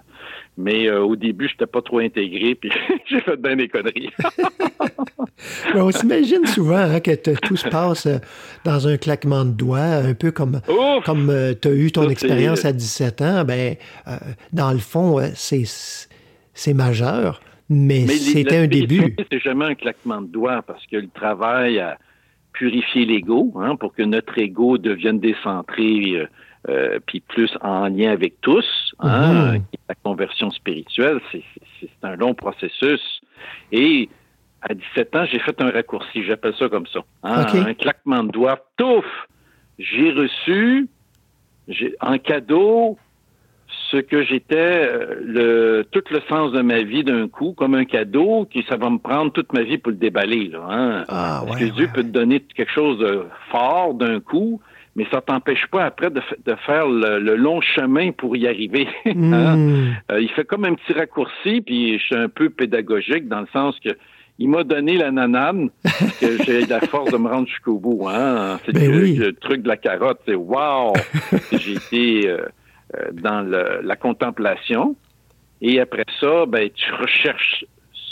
[0.55, 2.71] Mais euh, au début, je n'étais pas trop intégré, puis
[3.09, 4.11] j'ai fait bien des conneries.
[5.73, 8.19] Mais on s'imagine souvent hein, que tout se passe euh,
[8.63, 11.03] dans un claquement de doigts, un peu comme, Ouf!
[11.03, 13.43] comme tu as eu ton Ça, expérience à 17 ans.
[13.43, 13.75] Ben,
[14.53, 19.15] dans le fond, c'est majeur, mais, c'était un début.
[19.31, 21.97] C'est jamais un claquement de doigts parce que le travail à
[22.53, 26.27] purifier l'ego, hein, pour que notre ego devienne décentré, euh,
[26.69, 29.63] euh, puis plus en lien avec tous, hein, Mhm.
[29.89, 31.43] la conversion spirituelle, c'est,
[32.03, 33.01] un long processus.
[33.71, 34.07] Et
[34.61, 36.99] à 17 ans, j'ai fait un raccourci, j'appelle ça comme ça.
[37.23, 37.45] hein.
[37.53, 39.05] Un claquement de doigts, touf!
[39.79, 40.87] J'ai reçu
[42.01, 42.97] en cadeau
[43.93, 47.85] ce que j'étais, euh, le, tout le sens de ma vie d'un coup, comme un
[47.85, 50.47] cadeau, qui ça va me prendre toute ma vie pour le déballer.
[50.47, 51.05] Là, hein.
[51.07, 54.59] Ah, ouais, que Dieu ouais, peut te donner quelque chose de fort d'un coup,
[54.95, 58.87] mais ça t'empêche pas après de, de faire le, le long chemin pour y arriver.
[59.05, 59.57] hein.
[59.57, 59.93] Hmm.
[60.11, 63.47] Euh, il fait comme un petit raccourci, puis je suis un peu pédagogique dans le
[63.53, 63.91] sens que
[64.39, 65.69] il m'a donné la nanane,
[66.19, 68.07] que j'ai la force de me rendre jusqu'au bout.
[68.07, 68.59] Hein.
[68.65, 69.15] C'est Ben le, oui.
[69.15, 70.93] le truc de la carotte, c'est wow!
[71.51, 72.39] j'ai été euh,
[73.13, 74.95] dans le- la contemplation.
[75.61, 77.65] Et après ça, ben, tu recherches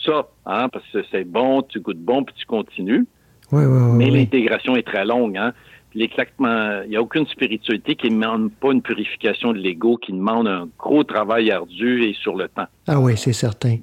[0.05, 3.05] ça, hein, parce que c'est bon, tu goûtes bon, puis tu continues.
[3.51, 5.37] Ouais, ouais, ouais, Mais l'intégration est très longue.
[5.37, 5.53] Hein.
[5.93, 10.47] Il n'y a aucune spiritualité qui ne demande pas une purification de l'ego, qui demande
[10.47, 12.67] un gros travail ardu et sur le temps.
[12.87, 13.77] Ah oui, c'est certain.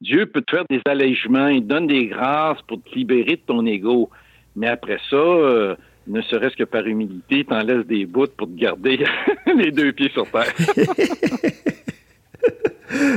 [0.00, 3.66] Dieu peut te faire des allègements, il donne des grâces pour te libérer de ton
[3.66, 4.10] ego.
[4.54, 5.74] Mais après ça, euh,
[6.06, 9.04] ne serait-ce que par humilité, il t'en laisse des bouts pour te garder
[9.56, 10.52] les deux pieds sur terre.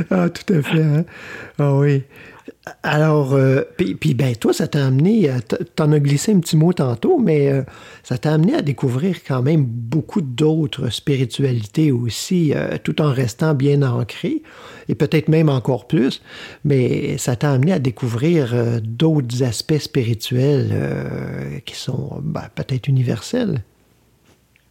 [0.10, 0.82] Ah, tout à fait.
[0.82, 1.04] hein.
[1.60, 2.04] Ah oui.
[2.82, 5.30] Alors, euh, puis, ben, toi, ça t'a amené,
[5.76, 7.62] t'en as glissé un petit mot tantôt, mais euh,
[8.02, 13.54] ça t'a amené à découvrir quand même beaucoup d'autres spiritualités aussi, euh, tout en restant
[13.54, 14.42] bien ancré,
[14.90, 16.24] et peut-être même encore plus,
[16.64, 23.62] mais ça t'a amené à découvrir euh, d'autres aspects spirituels qui sont ben, peut-être universels.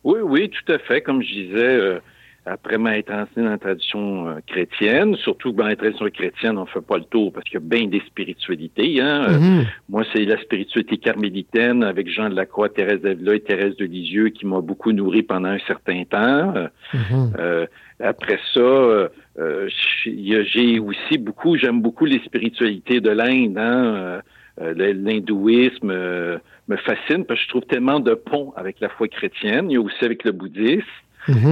[0.02, 1.00] Oui, oui, tout à fait.
[1.00, 2.00] Comme je disais,
[2.46, 6.66] après m'être enseigné dans la tradition euh, chrétienne, surtout que dans la tradition chrétienne, on
[6.66, 9.00] fait pas le tour parce qu'il y a bien des spiritualités.
[9.00, 9.24] Hein?
[9.28, 9.64] Euh, Mhm.
[9.88, 13.86] moi, c'est la spiritualité carmélitaine avec Jean de la Croix, Thérèse d'Avila et Thérèse de
[13.86, 16.52] Lisieux qui m'a beaucoup nourri pendant un certain temps.
[16.92, 17.32] Mhm.
[17.38, 17.66] euh,
[18.00, 19.68] après ça, euh,
[20.06, 23.56] j'ai aussi beaucoup, j'aime beaucoup les spiritualités de l'Inde.
[23.56, 24.20] Hein?
[24.60, 25.92] L'hindouisme
[26.68, 29.70] me fascine parce que je trouve tellement de ponts avec la foi chrétienne.
[29.70, 30.82] Il y a aussi avec le bouddhisme.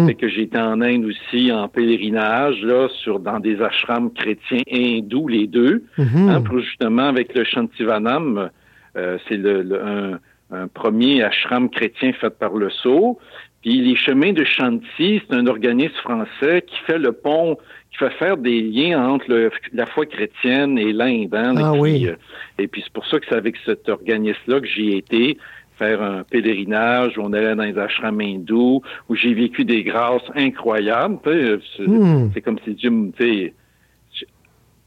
[0.07, 4.63] Fait que j'ai été en Inde aussi en pèlerinage là, sur dans des ashrams chrétiens
[4.67, 5.85] et hindous les deux.
[5.99, 6.29] Mhm.
[6.29, 8.51] Hein, pour justement avec le Shantivanam,
[8.97, 10.19] euh, c'est le, le- un,
[10.51, 13.19] un premier ashram chrétien fait par le Sceau.
[13.63, 17.57] Puis les chemins de Shanti, c'est un organisme français qui fait le pont,
[17.93, 21.35] qui fait faire des liens entre le- la foi chrétienne et l'Inde.
[21.35, 21.55] hein.
[21.57, 22.07] Ah et puis, oui.
[22.09, 22.17] euh,
[22.59, 25.39] et puis c'est pour ça que c'est avec cet organisme-là que j'y ai été
[25.79, 30.23] faire un pèlerinage où on allait dans les ashrams hindous, où j'ai vécu des grâces
[30.35, 31.19] incroyables.
[31.25, 32.31] c'est- Hmm.
[32.35, 33.11] c'est comme si Dieu, me-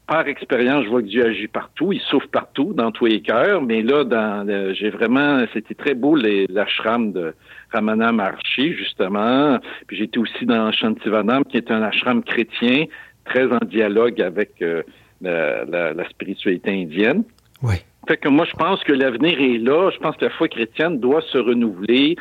[0.08, 3.64] par expérience, je vois que Dieu agit partout, il souffle partout, dans tous les cœurs,
[3.64, 7.34] mais là, dans j'ai vraiment, c'était très beau les- l'ashram de
[7.72, 9.58] Ramana Maharshi, justement.
[9.88, 12.86] Puis j'étais aussi dans Shantivanam, qui est un ashram chrétien,
[13.26, 14.84] très en dialogue avec euh,
[15.22, 17.24] la, la- la spiritualité indienne.
[17.64, 17.82] Ouais.
[18.08, 19.90] Fait que moi, je pense que l'avenir est là.
[19.92, 22.16] Je pense que la foi chrétienne doit se renouveler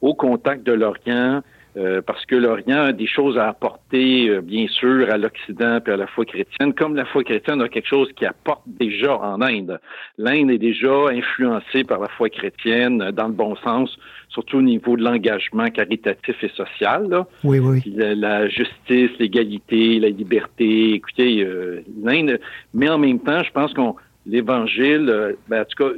[0.00, 1.42] au contact de l'Orient,
[1.76, 5.92] euh, parce que l'Orient a des choses à apporter, euh, bien sûr, à l'Occident puis
[5.92, 9.40] à la foi chrétienne, comme la foi chrétienne a quelque chose qui apporte déjà en
[9.40, 9.78] Inde.
[10.18, 13.96] L'Inde est déjà influencée par la foi chrétienne euh, dans le bon sens,
[14.30, 17.08] surtout au niveau de l'engagement caritatif et social.
[17.08, 17.26] Là.
[17.44, 17.82] Oui, oui.
[17.94, 20.94] La, la justice, l'égalité, la liberté.
[20.94, 22.40] Écoutez, euh, l'Inde,
[22.74, 23.94] mais en même temps, je pense qu'on
[24.26, 25.90] l'Évangile, euh, ben, en tout cas,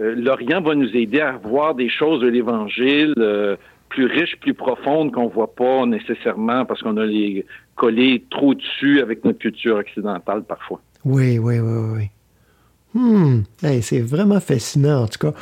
[0.00, 3.56] euh, l'Orient va nous aider à voir des choses de l'Évangile euh,
[3.88, 7.44] plus riches, plus profondes qu'on voit pas nécessairement parce qu'on a les
[7.76, 10.80] collés trop dessus avec notre culture occidentale parfois.
[11.04, 11.98] Oui, oui, oui, oui.
[11.98, 13.00] oui.
[13.00, 13.42] Hmm.
[13.62, 15.34] Hey, c'est vraiment fascinant, en tout cas.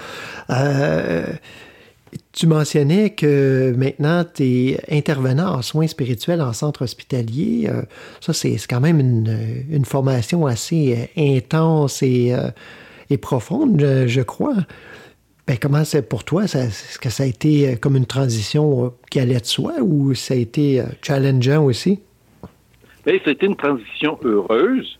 [2.32, 7.68] Tu mentionnais que maintenant, tu es intervenant en soins spirituels en centre hospitalier.
[7.70, 7.82] Euh,
[8.20, 12.48] ça, c'est quand même une, une formation assez euh, intense et, euh,
[13.10, 14.56] et profonde, je, crois.
[15.46, 16.46] Ben, comment c'est pour toi?
[16.46, 20.34] ça- Est-ce que ça a été comme une transition qui allait de soi ou ça
[20.34, 22.00] a été challengeant aussi?
[23.06, 24.98] Mais c'était une transition heureuse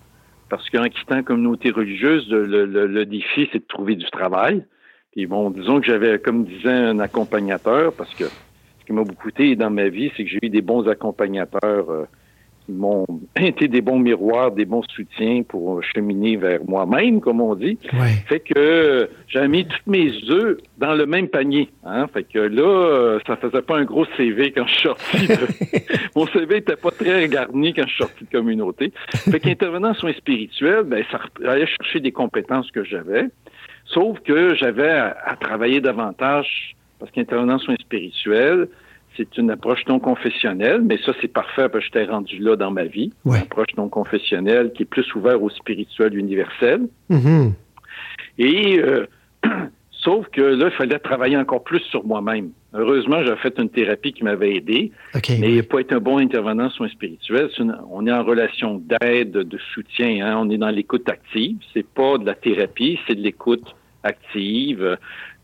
[0.48, 4.64] parce qu'en quittant la communauté religieuse, le- le défi, c'est de trouver du travail.
[5.12, 9.24] Puis bon, disons que j'avais, comme disait un accompagnateur, parce que ce qui m'a beaucoup
[9.24, 12.04] coûté dans ma vie, c'est que j'ai eu des bons accompagnateurs euh,
[12.64, 13.04] qui m'ont
[13.36, 17.78] été des bons miroirs, des bons soutiens pour cheminer vers moi-même, comme on dit.
[17.92, 18.12] Ouais.
[18.26, 21.68] Fait que j'ai mis tous mes œufs dans le même panier.
[21.84, 22.06] Hein?
[22.12, 25.26] Fait que là, euh, ça faisait pas un gros CV quand je suis sorti.
[25.28, 25.36] de-
[26.16, 28.92] Mon CV était pas très garni quand je suis sorti de communauté.
[29.14, 33.26] Fait qu'intervenant en soins spirituels, ben, ça allait chercher des compétences que j'avais.
[33.92, 38.68] Sauf que j'avais à, à travailler davantage parce qu'intervenant en soins spirituels,
[39.16, 42.70] c'est une approche non confessionnelle, mais ça, c'est parfait parce que j'étais rendu là dans
[42.70, 43.12] ma vie.
[43.24, 43.36] Ouais.
[43.38, 46.88] Une approche non confessionnelle qui est plus ouverte au spirituel universel.
[47.10, 47.52] Mhm.
[48.38, 49.06] Et euh,
[49.90, 52.50] sauf que là, il fallait travailler encore plus sur moi-même.
[52.74, 54.92] Heureusement, j'ai fait une thérapie qui m'avait aidé,
[55.40, 55.62] mais oui.
[55.62, 57.50] pas être un bon intervenant en soins spirituels.
[57.58, 60.24] une- on est en relation d'aide, de soutien.
[60.26, 61.58] Hein, on est dans l'écoute active.
[61.74, 63.74] C'est pas de la thérapie, c'est de l'écoute
[64.04, 64.96] active euh,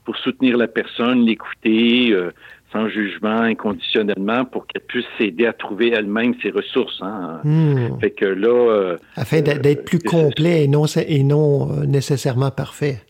[0.04, 2.10] pour soutenir la personne, l'écouter.
[2.12, 2.30] euh,
[2.72, 6.98] sans jugement, inconditionnellement, pour qu'elle puisse s'aider à trouver elle-même ses ressources.
[7.00, 7.40] Hein.
[7.44, 7.98] Hmm.
[8.00, 13.00] Fait que là, euh, Afin d'être plus complet et non, et non nécessairement parfait.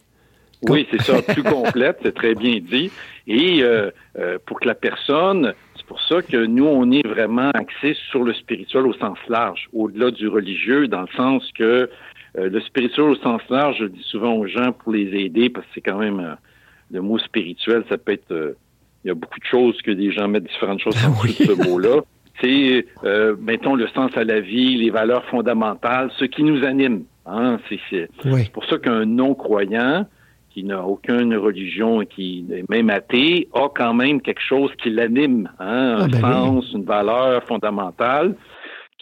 [0.63, 2.91] Oui, c'est ça, plus complète, c'est très bien dit.
[3.27, 7.51] Et euh, euh, pour que la personne, c'est pour ça que nous, on est vraiment
[7.55, 11.89] axé sur le spirituel au sens large, au-delà du religieux, dans le sens que
[12.37, 15.49] euh, le spirituel au sens large, je le dis souvent aux gens pour les aider,
[15.49, 16.35] parce que c'est quand même euh,
[16.91, 18.53] le mot spirituel, ça peut être, euh,
[19.05, 21.31] il y a beaucoup de choses que des gens mettent différentes choses Oui.
[21.31, 22.01] dessous de ce mot-là.
[22.41, 27.03] C'est, euh, mettons, le sens à la vie, les valeurs fondamentales, ce qui nous anime.
[27.27, 28.43] Hein, c'est, c'est, Oui.
[28.45, 30.07] c'est pour ça qu'un non-croyant
[30.51, 34.89] qui n'a aucune religion et qui est même athée a quand même quelque chose qui
[34.91, 38.37] l'anime, hein, Ah, un ben sens, une valeur fondamentale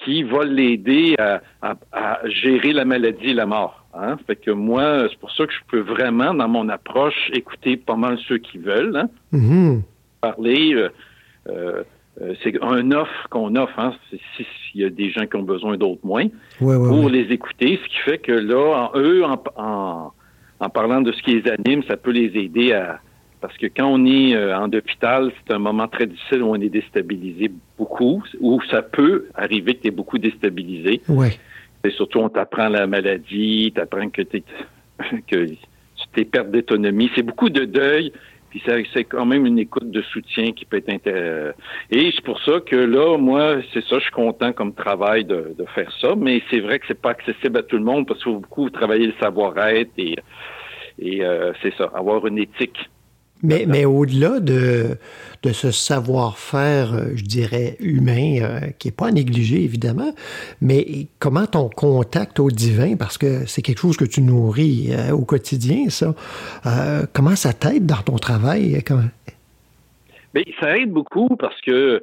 [0.07, 3.85] qui va l'aider à, à- à gérer la maladie et la mort.
[3.93, 4.17] Hein?
[4.27, 7.97] Fait que moi, c'est pour ça que je peux vraiment, dans mon approche, écouter pas
[7.97, 9.83] mal ceux qui veulent, hein, Mhm.
[10.21, 10.75] parler.
[10.75, 10.89] euh,
[11.49, 11.83] euh,
[12.23, 13.79] euh, c'est un offre qu'on offre.
[13.79, 16.27] Hein, si- s'il y a des gens qui ont besoin, d'autres moins
[16.89, 20.13] pour les écouter, ce qui fait que là, en, eux, en, en,
[20.61, 23.01] en parlant de ce qui les anime, ça peut les aider à...
[23.47, 26.57] parce que quand on est euh, en hôpital, c'est un moment très difficile où on
[26.61, 31.01] est déstabilisé beaucoup, où ça peut arriver que tu es beaucoup déstabilisé.
[31.09, 31.29] Oui.
[31.85, 34.43] Et surtout, on t'apprend la maladie, t'apprends que, t'es-
[35.31, 35.57] que tu
[36.13, 37.11] t'es perte d'autonomie.
[37.15, 38.11] C'est beaucoup de deuil,
[38.51, 38.61] puis
[38.93, 41.53] c'est quand même une écoute de soutien qui peut être intér-
[41.93, 45.55] Et c'est pour ça que là, moi, c'est ça, je suis content comme travail de,
[45.57, 48.23] de faire ça, mais c'est vrai que c'est pas accessible à tout le monde parce
[48.23, 50.17] qu'il faut beaucoup travailler le savoir-être et,
[50.99, 52.89] et euh, c'est ça, avoir une éthique.
[53.43, 54.97] Mais, mais au-delà de,
[55.43, 60.13] de ce savoir-faire, euh, je dirais, humain, euh, qui n'est pas à négliger, évidemment,
[60.61, 65.13] mais comment ton contact au divin, parce que c'est quelque chose que tu nourris euh,
[65.13, 66.15] au quotidien, ça,
[67.13, 68.83] comment ça t'aide dans ton travail?
[70.35, 72.03] Mais ça aide beaucoup parce que,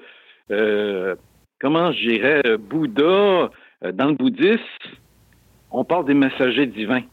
[1.60, 3.50] comment je dirais, Bouddha,
[3.94, 4.62] dans le bouddhisme,
[5.72, 7.04] on parle des messagers divins.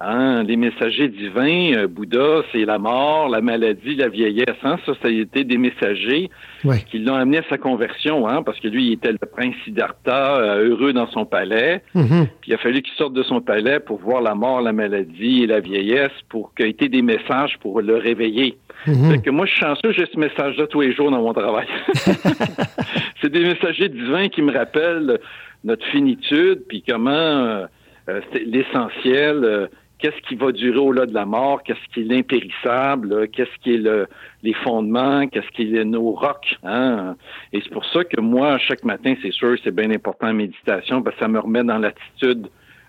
[0.00, 4.56] Hein, les messagers divins, euh, Bouddha, c'est la mort, la maladie, la vieillesse.
[4.64, 6.30] Hein, ça, ça a été des messagers
[6.64, 6.82] Ouais.
[6.90, 10.36] qui l'ont amené à sa conversion, hein, parce que lui, il était le prince Siddhartha,
[10.38, 11.82] euh, heureux dans son palais.
[11.94, 12.26] Mhm.
[12.40, 15.44] Puis il a fallu qu'il sorte de son palais pour voir la mort, la maladie
[15.44, 18.58] et la vieillesse, pour qu'il ait des messages pour le réveiller.
[18.86, 19.10] Mhm.
[19.12, 21.66] Fait que moi, je suis chanceux, j'ai ce message-là tous les jours dans mon travail.
[23.22, 25.18] c'est des messagers divins qui me rappellent
[25.62, 27.66] notre finitude, puis comment euh,
[28.08, 29.66] euh, l'essentiel, euh,
[30.04, 33.78] qu'est-ce qui va durer au-delà de la mort, qu'est-ce qui est l'impérissable, qu'est-ce qui est
[33.78, 34.06] le,
[34.42, 36.58] les fondements, qu'est-ce qui est nos rocs.
[36.62, 37.16] Hein?
[37.54, 41.16] Et c'est pour ça que moi, chaque matin, c'est sûr, c'est bien important méditation, parce
[41.16, 42.48] que ça me remet dans l'attitude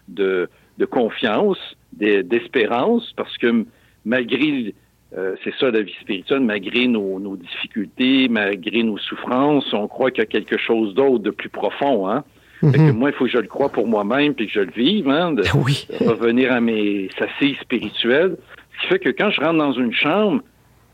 [0.09, 0.49] de,
[0.91, 3.65] confiance, d'e- d'espérance, parce que
[4.03, 4.75] malgré
[5.17, 10.11] euh, c'est ça la vie spirituelle, malgré nos, nos difficultés, malgré nos souffrances, on croit
[10.11, 12.09] qu'il y a quelque chose d'autre, de plus profond.
[12.09, 12.25] Hein?
[12.61, 12.97] Fait que Mhm.
[12.97, 15.33] moi, il faut que je le croie pour moi-même puis que je le vive, hein,
[15.33, 15.87] de Oui.
[16.05, 18.37] revenir à mes assises spirituelles.
[18.75, 20.41] Ce qui fait que quand je rentre dans une chambre,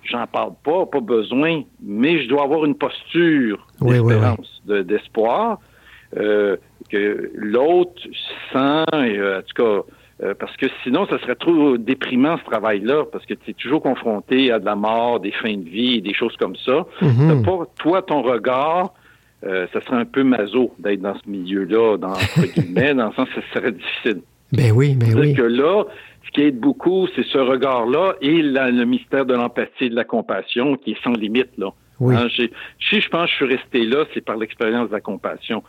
[0.03, 4.81] j'en parle pas, pas besoin, mais je dois avoir une posture Oui, oui, d'espérance, de-
[4.81, 5.59] d'espoir,
[6.17, 6.57] euh,
[6.89, 8.01] que l'autre
[8.51, 9.83] sent, et, euh, en tout cas,
[10.23, 13.81] euh, parce que sinon, ça serait trop déprimant ce travail-là, parce que tu es toujours
[13.81, 16.85] confronté à de la mort, des fins de vie, des choses comme ça.
[17.01, 17.43] Mhm.
[17.43, 18.93] T'as pas, toi, ton regard,
[19.43, 23.13] euh, ça serait un peu maso d'être dans ce milieu-là, dans, entre guillemets, dans le
[23.13, 24.21] sens que ça serait difficile.
[24.51, 25.11] Ben oui, ben oui.
[25.33, 25.83] C'est-à-dire que là,
[26.25, 29.95] ce qui aide beaucoup, c'est ce regard-là et la- le mystère de l'empathie et de
[29.95, 31.69] la compassion qui est sans limite, là.
[31.99, 32.15] Oui.
[32.15, 35.63] Hein, si je pense que je suis resté là, c'est par l'expérience de la compassion.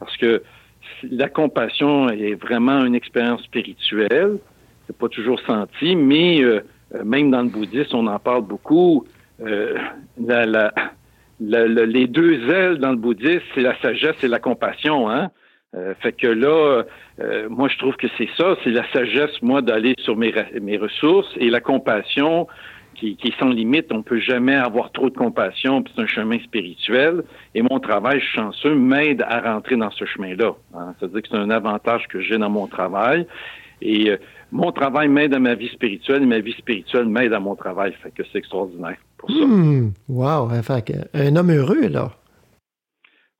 [0.00, 0.42] Parce que
[1.10, 4.38] la compassion est vraiment une expérience spirituelle.
[4.86, 6.60] C'est pas toujours senti, mais euh,
[6.94, 9.04] euh, même dans le bouddhisme, on en parle beaucoup.
[9.44, 9.74] Euh,
[10.20, 10.72] la- la-
[11.40, 15.08] la- la- les deux ailes dans le bouddhisme, c'est la sagesse et la compassion.
[15.10, 15.30] Hein?
[15.74, 16.84] Euh, fait que là,
[17.20, 20.32] euh, moi, je trouve que c'est ça, c'est la sagesse, moi, d'aller sur mes,
[20.62, 22.46] mes ressources et la compassion
[22.94, 23.92] qui, qui est sans limite.
[23.92, 27.24] On peut jamais avoir trop de compassion, puis c'est un chemin spirituel.
[27.54, 30.54] Et mon travail, chanceux, m'aide à rentrer dans ce chemin-là.
[30.74, 30.94] Hein.
[30.98, 33.26] C'est-à-dire que c'est un avantage que j'ai dans mon travail.
[33.82, 34.16] Et euh,
[34.52, 37.92] mon travail m'aide à ma vie spirituelle et ma vie spirituelle m'aide à mon travail.
[38.02, 39.44] Fait que c'est extraordinaire pour ça.
[39.46, 39.92] Hmm.
[40.08, 40.48] Wow.
[40.84, 42.12] Que- un homme heureux, là.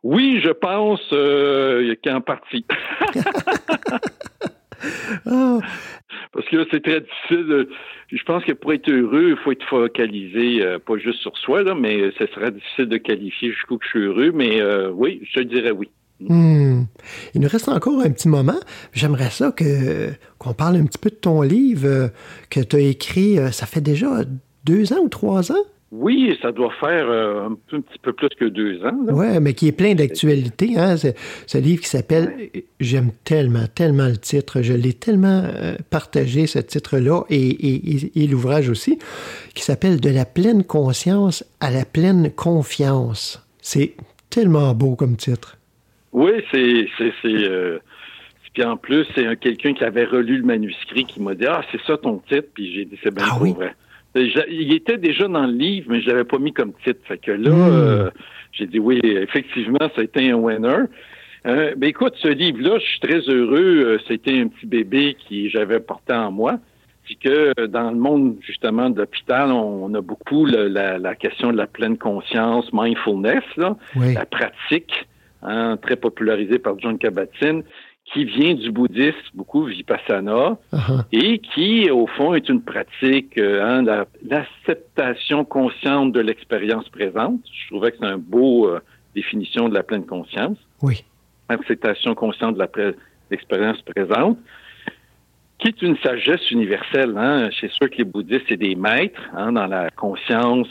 [0.02, 2.64] Oui, je pense euh, qu'en partie.
[5.24, 5.58] Ah,
[6.32, 7.46] Parce que c'est très difficile.
[7.46, 7.68] de-
[8.12, 11.62] Je pense que pour être heureux, il faut être focalisé, euh, pas juste sur soi,
[11.62, 14.32] là, mais ce serait difficile de qualifier jusqu'où que je suis heureux.
[14.32, 15.88] Mais euh, oui, je te dirais oui.
[16.20, 16.84] Hmm.
[17.34, 18.60] Il nous reste encore un petit moment.
[18.92, 22.08] J'aimerais ça que qu'on parle un petit peu de ton livre euh,
[22.50, 24.08] que tu as écrit, euh, ça fait déjà
[24.64, 25.64] deux ans ou trois ans?
[25.98, 28.96] Oui, ça doit faire euh, un, petit peu plus que deux ans.
[29.14, 30.76] Ouais, mais qui est plein d'actualité.
[30.76, 30.96] Hein?
[30.96, 31.14] C'est
[31.46, 34.60] ce livre qui s'appelle J'aime tellement, tellement le titre.
[34.62, 38.98] Je l'ai tellement euh, partagé, ce titre-là, et, et- et- et l'ouvrage aussi,
[39.54, 43.42] qui s'appelle De la pleine conscience à la pleine confiance.
[43.62, 43.94] C'est
[44.28, 45.56] tellement beau comme titre.
[46.12, 46.86] Oui, c'est
[47.24, 47.78] euh,
[48.52, 51.62] puis en plus, c'est un- quelqu'un qui avait relu le manuscrit qui m'a dit ah
[51.70, 52.48] c'est ça ton titre.
[52.54, 53.52] Puis j'ai dit c'est bien Ah oui?
[53.52, 53.74] vrai.
[54.16, 57.00] Il était déjà dans le livre, mais je l'avais pas mis comme titre.
[57.04, 57.68] Fait que là, Hmm.
[57.70, 58.10] euh,
[58.52, 60.84] j'ai dit oui, effectivement, ça a été un winner.
[61.46, 63.84] Euh, ben écoute, ce livre-là, je suis très heureux.
[63.86, 66.58] Euh, C'était un petit bébé qui j'avais porté en moi.
[67.04, 70.98] Puis que euh, dans le monde justement de l'hôpital, on, on a beaucoup le- la,
[70.98, 74.14] la question de la pleine conscience, mindfulness, là, Oui.
[74.14, 75.06] la pratique,
[75.42, 77.62] hein, très popularisée par John Kabat-Zinn,
[78.12, 81.04] qui vient du bouddhisme, beaucoup vipassana, ah.
[81.12, 87.40] et qui, au fond, est une pratique, euh, hein, la- l'acceptation consciente de l'expérience présente.
[87.52, 88.80] Je trouvais que c'est un beau euh,
[89.14, 90.56] définition de la pleine conscience.
[90.82, 91.04] Oui.
[91.48, 92.94] Acceptation consciente de pré-
[93.30, 94.38] l'expérience présente.
[95.58, 97.14] qui est une sagesse universelle.
[97.16, 97.48] Hein?
[97.60, 100.68] C'est sûr que les bouddhistes, c'est des maîtres hein, dans la conscience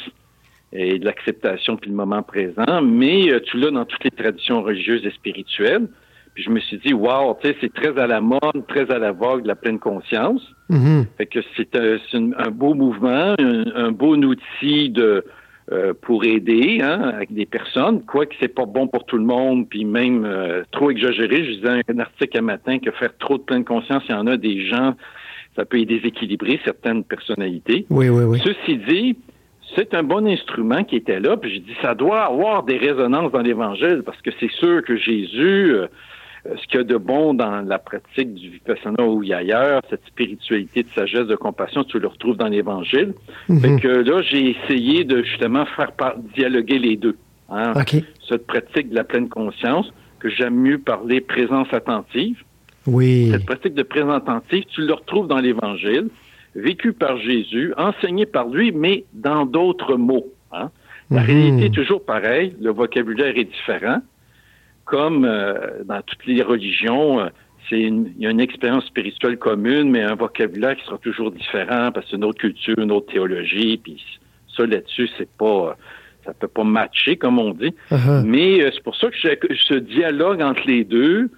[0.72, 4.62] et de l'acceptation puis le moment présent, mais euh, tu l'as dans toutes les traditions
[4.62, 5.88] religieuses et spirituelles.
[6.36, 9.00] Puis je me suis dit, wow, tu sais, c'est très à la mode, très à
[9.00, 10.42] la vogue de la pleine conscience.
[10.70, 11.06] Mhm.
[11.18, 15.24] Fait que c'est un, beau mouvement, un, un beau outil de
[15.72, 19.68] euh, pour aider hein, avec des personnes, quoique c'est pas bon pour tout le monde,
[19.68, 21.44] puis même euh, trop exagéré.
[21.44, 24.28] Je disais un article un matin que faire trop de pleine conscience, il y en
[24.28, 24.94] a des gens,
[25.56, 27.88] ça peut y déséquilibrer certaines personnalités.
[27.90, 28.40] Oui, oui, oui.
[28.44, 29.18] Ceci dit,
[29.76, 33.32] c'est un bon instrument qui était là, puis j'ai dit ça doit avoir des résonances
[33.32, 35.88] dans l'Évangile, parce que c'est sûr que Jésus, euh,
[36.46, 40.84] ce qu'il y a de bon dans la pratique du Vipassana ou ailleurs, cette spiritualité
[40.84, 43.14] de sagesse, de compassion, tu le retrouves dans l'Évangile.
[43.62, 45.92] Fait que là, j'ai essayé de justement faire
[46.36, 47.18] dialoguer les deux.
[47.50, 47.74] hein.
[47.76, 47.96] OK.
[48.30, 52.42] Cette pratique de la pleine conscience, que j'aime mieux parler présence attentive.
[52.88, 53.30] Oui.
[53.32, 56.10] Cette pratique de présence attentive, tu le retrouves dans l'Évangile,
[56.56, 60.28] vécu par Jésus, enseigné par lui, mais dans d'autres mots.
[60.52, 60.70] hein.
[61.12, 61.26] La Mhm.
[61.28, 63.98] réalité est toujours pareille, le vocabulaire est différent.
[64.86, 67.28] Comme euh, dans toutes les religions, euh,
[67.70, 71.32] c'est une- il y a une expérience spirituelle commune, mais un vocabulaire qui sera toujours
[71.32, 74.04] différent parce que c'est une autre culture, une autre théologie, puis
[74.56, 75.76] ça là-dessus, c'est pas,
[76.24, 77.74] ça peut pas matcher comme on dit.
[77.92, 78.24] Uh-huh.
[78.24, 81.30] Mais euh, c'est pour ça que j'ai- que ce dialogue entre les deux,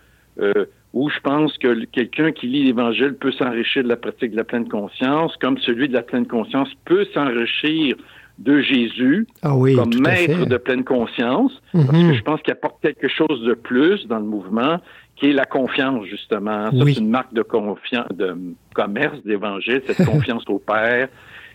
[0.41, 4.37] euh, où je pense que quelqu'un qui lit l'Évangile peut s'enrichir de la pratique de
[4.37, 7.95] la pleine conscience, comme celui de la pleine conscience peut s'enrichir
[8.39, 12.11] de Jésus Ah oui, comme maître de pleine conscience, parce Mhm.
[12.11, 14.79] que je pense qu'il apporte quelque chose de plus dans le mouvement,
[15.15, 16.69] qui est la confiance, justement.
[16.73, 16.93] Oui.
[16.93, 18.35] c'est une marque de confiance, de
[18.75, 21.07] commerce d'Évangile, cette confiance au Père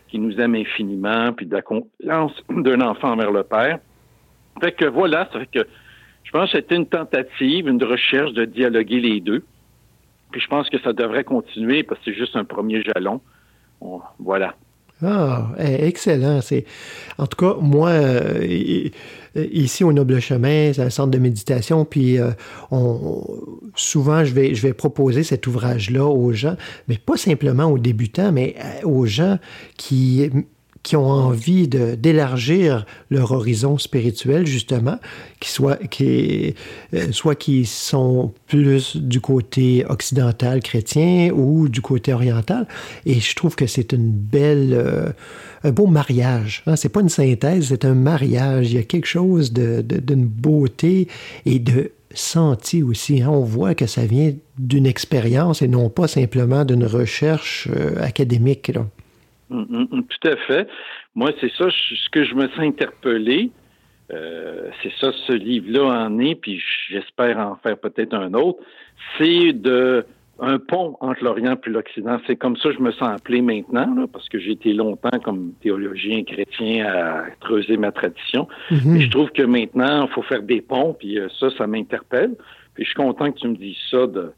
[0.09, 3.79] qui nous aime infiniment, puis de la confiance d'un enfant envers le Père.
[4.61, 5.67] Fait que voilà, ça fait que
[6.25, 9.45] je pense que c'était une tentative, une recherche de dialoguer les deux.
[10.33, 13.21] Puis je pense que ça devrait continuer parce que c'est juste un premier jalon.
[13.81, 14.55] On- voilà.
[15.05, 16.41] Ah, eh, excellent.
[16.41, 16.65] C'est
[17.19, 18.47] en tout cas moi euh,
[19.35, 22.31] ici au Noble Chemin, c'est un centre de méditation, puis euh,
[22.71, 23.25] on,
[23.75, 26.57] souvent je vais proposer cet ouvrage-là aux gens,
[26.89, 29.39] mais pas simplement aux débutants, mais euh, aux gens
[29.77, 30.31] qui
[30.83, 34.99] qui ont envie de d'élargir leur horizon spirituel justement,
[35.41, 36.55] qui soit qui
[36.95, 42.67] euh, soit qui sont plus du côté occidental chrétien ou du côté oriental
[43.07, 45.11] et je trouve que c'est une belle euh,
[45.65, 46.65] un beau mariage.
[46.67, 46.75] Hein?
[46.75, 48.73] C'est pas une synthèse, c'est un mariage.
[48.73, 51.07] Il y a quelque chose de, de- d'une beauté
[51.47, 53.23] et de senti aussi.
[53.23, 53.29] hein.
[53.31, 58.73] On voit que ça vient d'une expérience et non pas simplement d'une recherche euh, académique.
[59.53, 60.69] Mm, mm, mm, Tout à fait.
[61.15, 63.51] Moi, c'est ça, je- ce que je me sens interpellé.
[64.13, 68.59] euh, c'est ça, ce livre-là en est, puis j'espère en faire peut-être un autre.
[69.17, 70.05] C'est de
[70.39, 72.19] un pont entre l'Orient et l'Occident.
[72.27, 75.19] C'est comme ça que je me sens appelé maintenant, là, parce que j'ai été longtemps
[75.25, 78.49] comme théologien chrétien à creuser ma tradition.
[78.71, 78.97] Mhm.
[78.97, 82.35] Et je trouve que maintenant, il faut faire des ponts, puis euh, ça, ça m'interpelle.
[82.75, 84.33] Puis je suis content que tu me dises ça, de,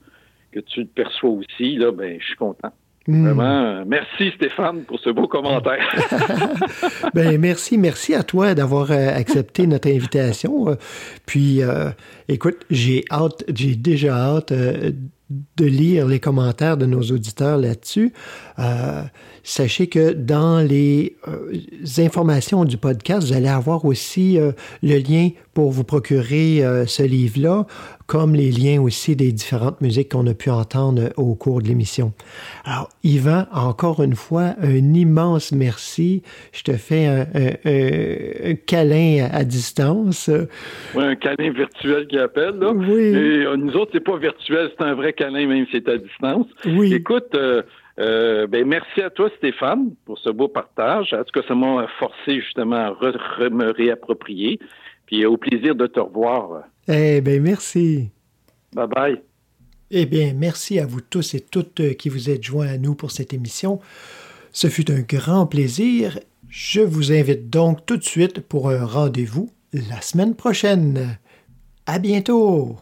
[0.52, 1.76] que tu le perçois aussi.
[1.76, 2.72] Là, ben, je suis content.
[3.06, 3.24] Mm.
[3.24, 5.94] Vraiment, euh, merci Stéphane pour ce beau commentaire.
[7.14, 10.68] Ben, merci, merci à toi d'avoir euh, accepté notre invitation.
[10.68, 10.74] Euh,
[11.26, 11.90] Puis, euh,
[12.28, 14.92] écoute, j'ai hâte, j'ai déjà hâte euh,
[15.56, 18.12] de lire les commentaires de nos auditeurs là-dessus.
[18.58, 19.02] Euh,
[19.42, 21.52] sachez que dans les euh,
[21.98, 27.64] informations du podcast, vous allez avoir aussi euh, le lien pour vous procurer ce livre-là,
[28.08, 32.12] comme les liens aussi des différentes musiques qu'on a pu entendre au cours de l'émission.
[32.64, 36.24] Alors, Yvan, encore une fois, un immense merci.
[36.52, 40.28] Je te fais un, un- un- un câlin à, à distance.
[40.98, 42.72] Un câlin virtuel qui appelle, là.
[42.72, 42.90] Oui.
[43.14, 46.46] Et nous autres, c'est pas virtuel, c'est un vrai câlin, même si c'est à distance.
[46.66, 46.92] Oui.
[46.94, 47.62] Écoute, euh,
[47.98, 51.12] euh, ben merci à toi, Stéphane, pour ce beau partage.
[51.12, 54.58] En tout cas, ça m'a forcé justement à re- re- me réapproprier.
[55.06, 56.64] Puis euh, au plaisir de te revoir.
[56.88, 58.10] Eh bien, merci.
[58.74, 59.20] Bye bye.
[59.90, 63.10] Eh bien, merci à vous tous et toutes qui vous êtes joints à nous pour
[63.12, 63.80] cette émission.
[64.50, 66.18] Ce fut un grand plaisir.
[66.48, 71.18] Je vous invite donc tout de suite pour un rendez-vous la semaine prochaine.
[71.86, 72.76] À bientôt!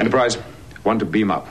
[0.00, 0.36] Enterprise,
[0.82, 1.46] one to beam up.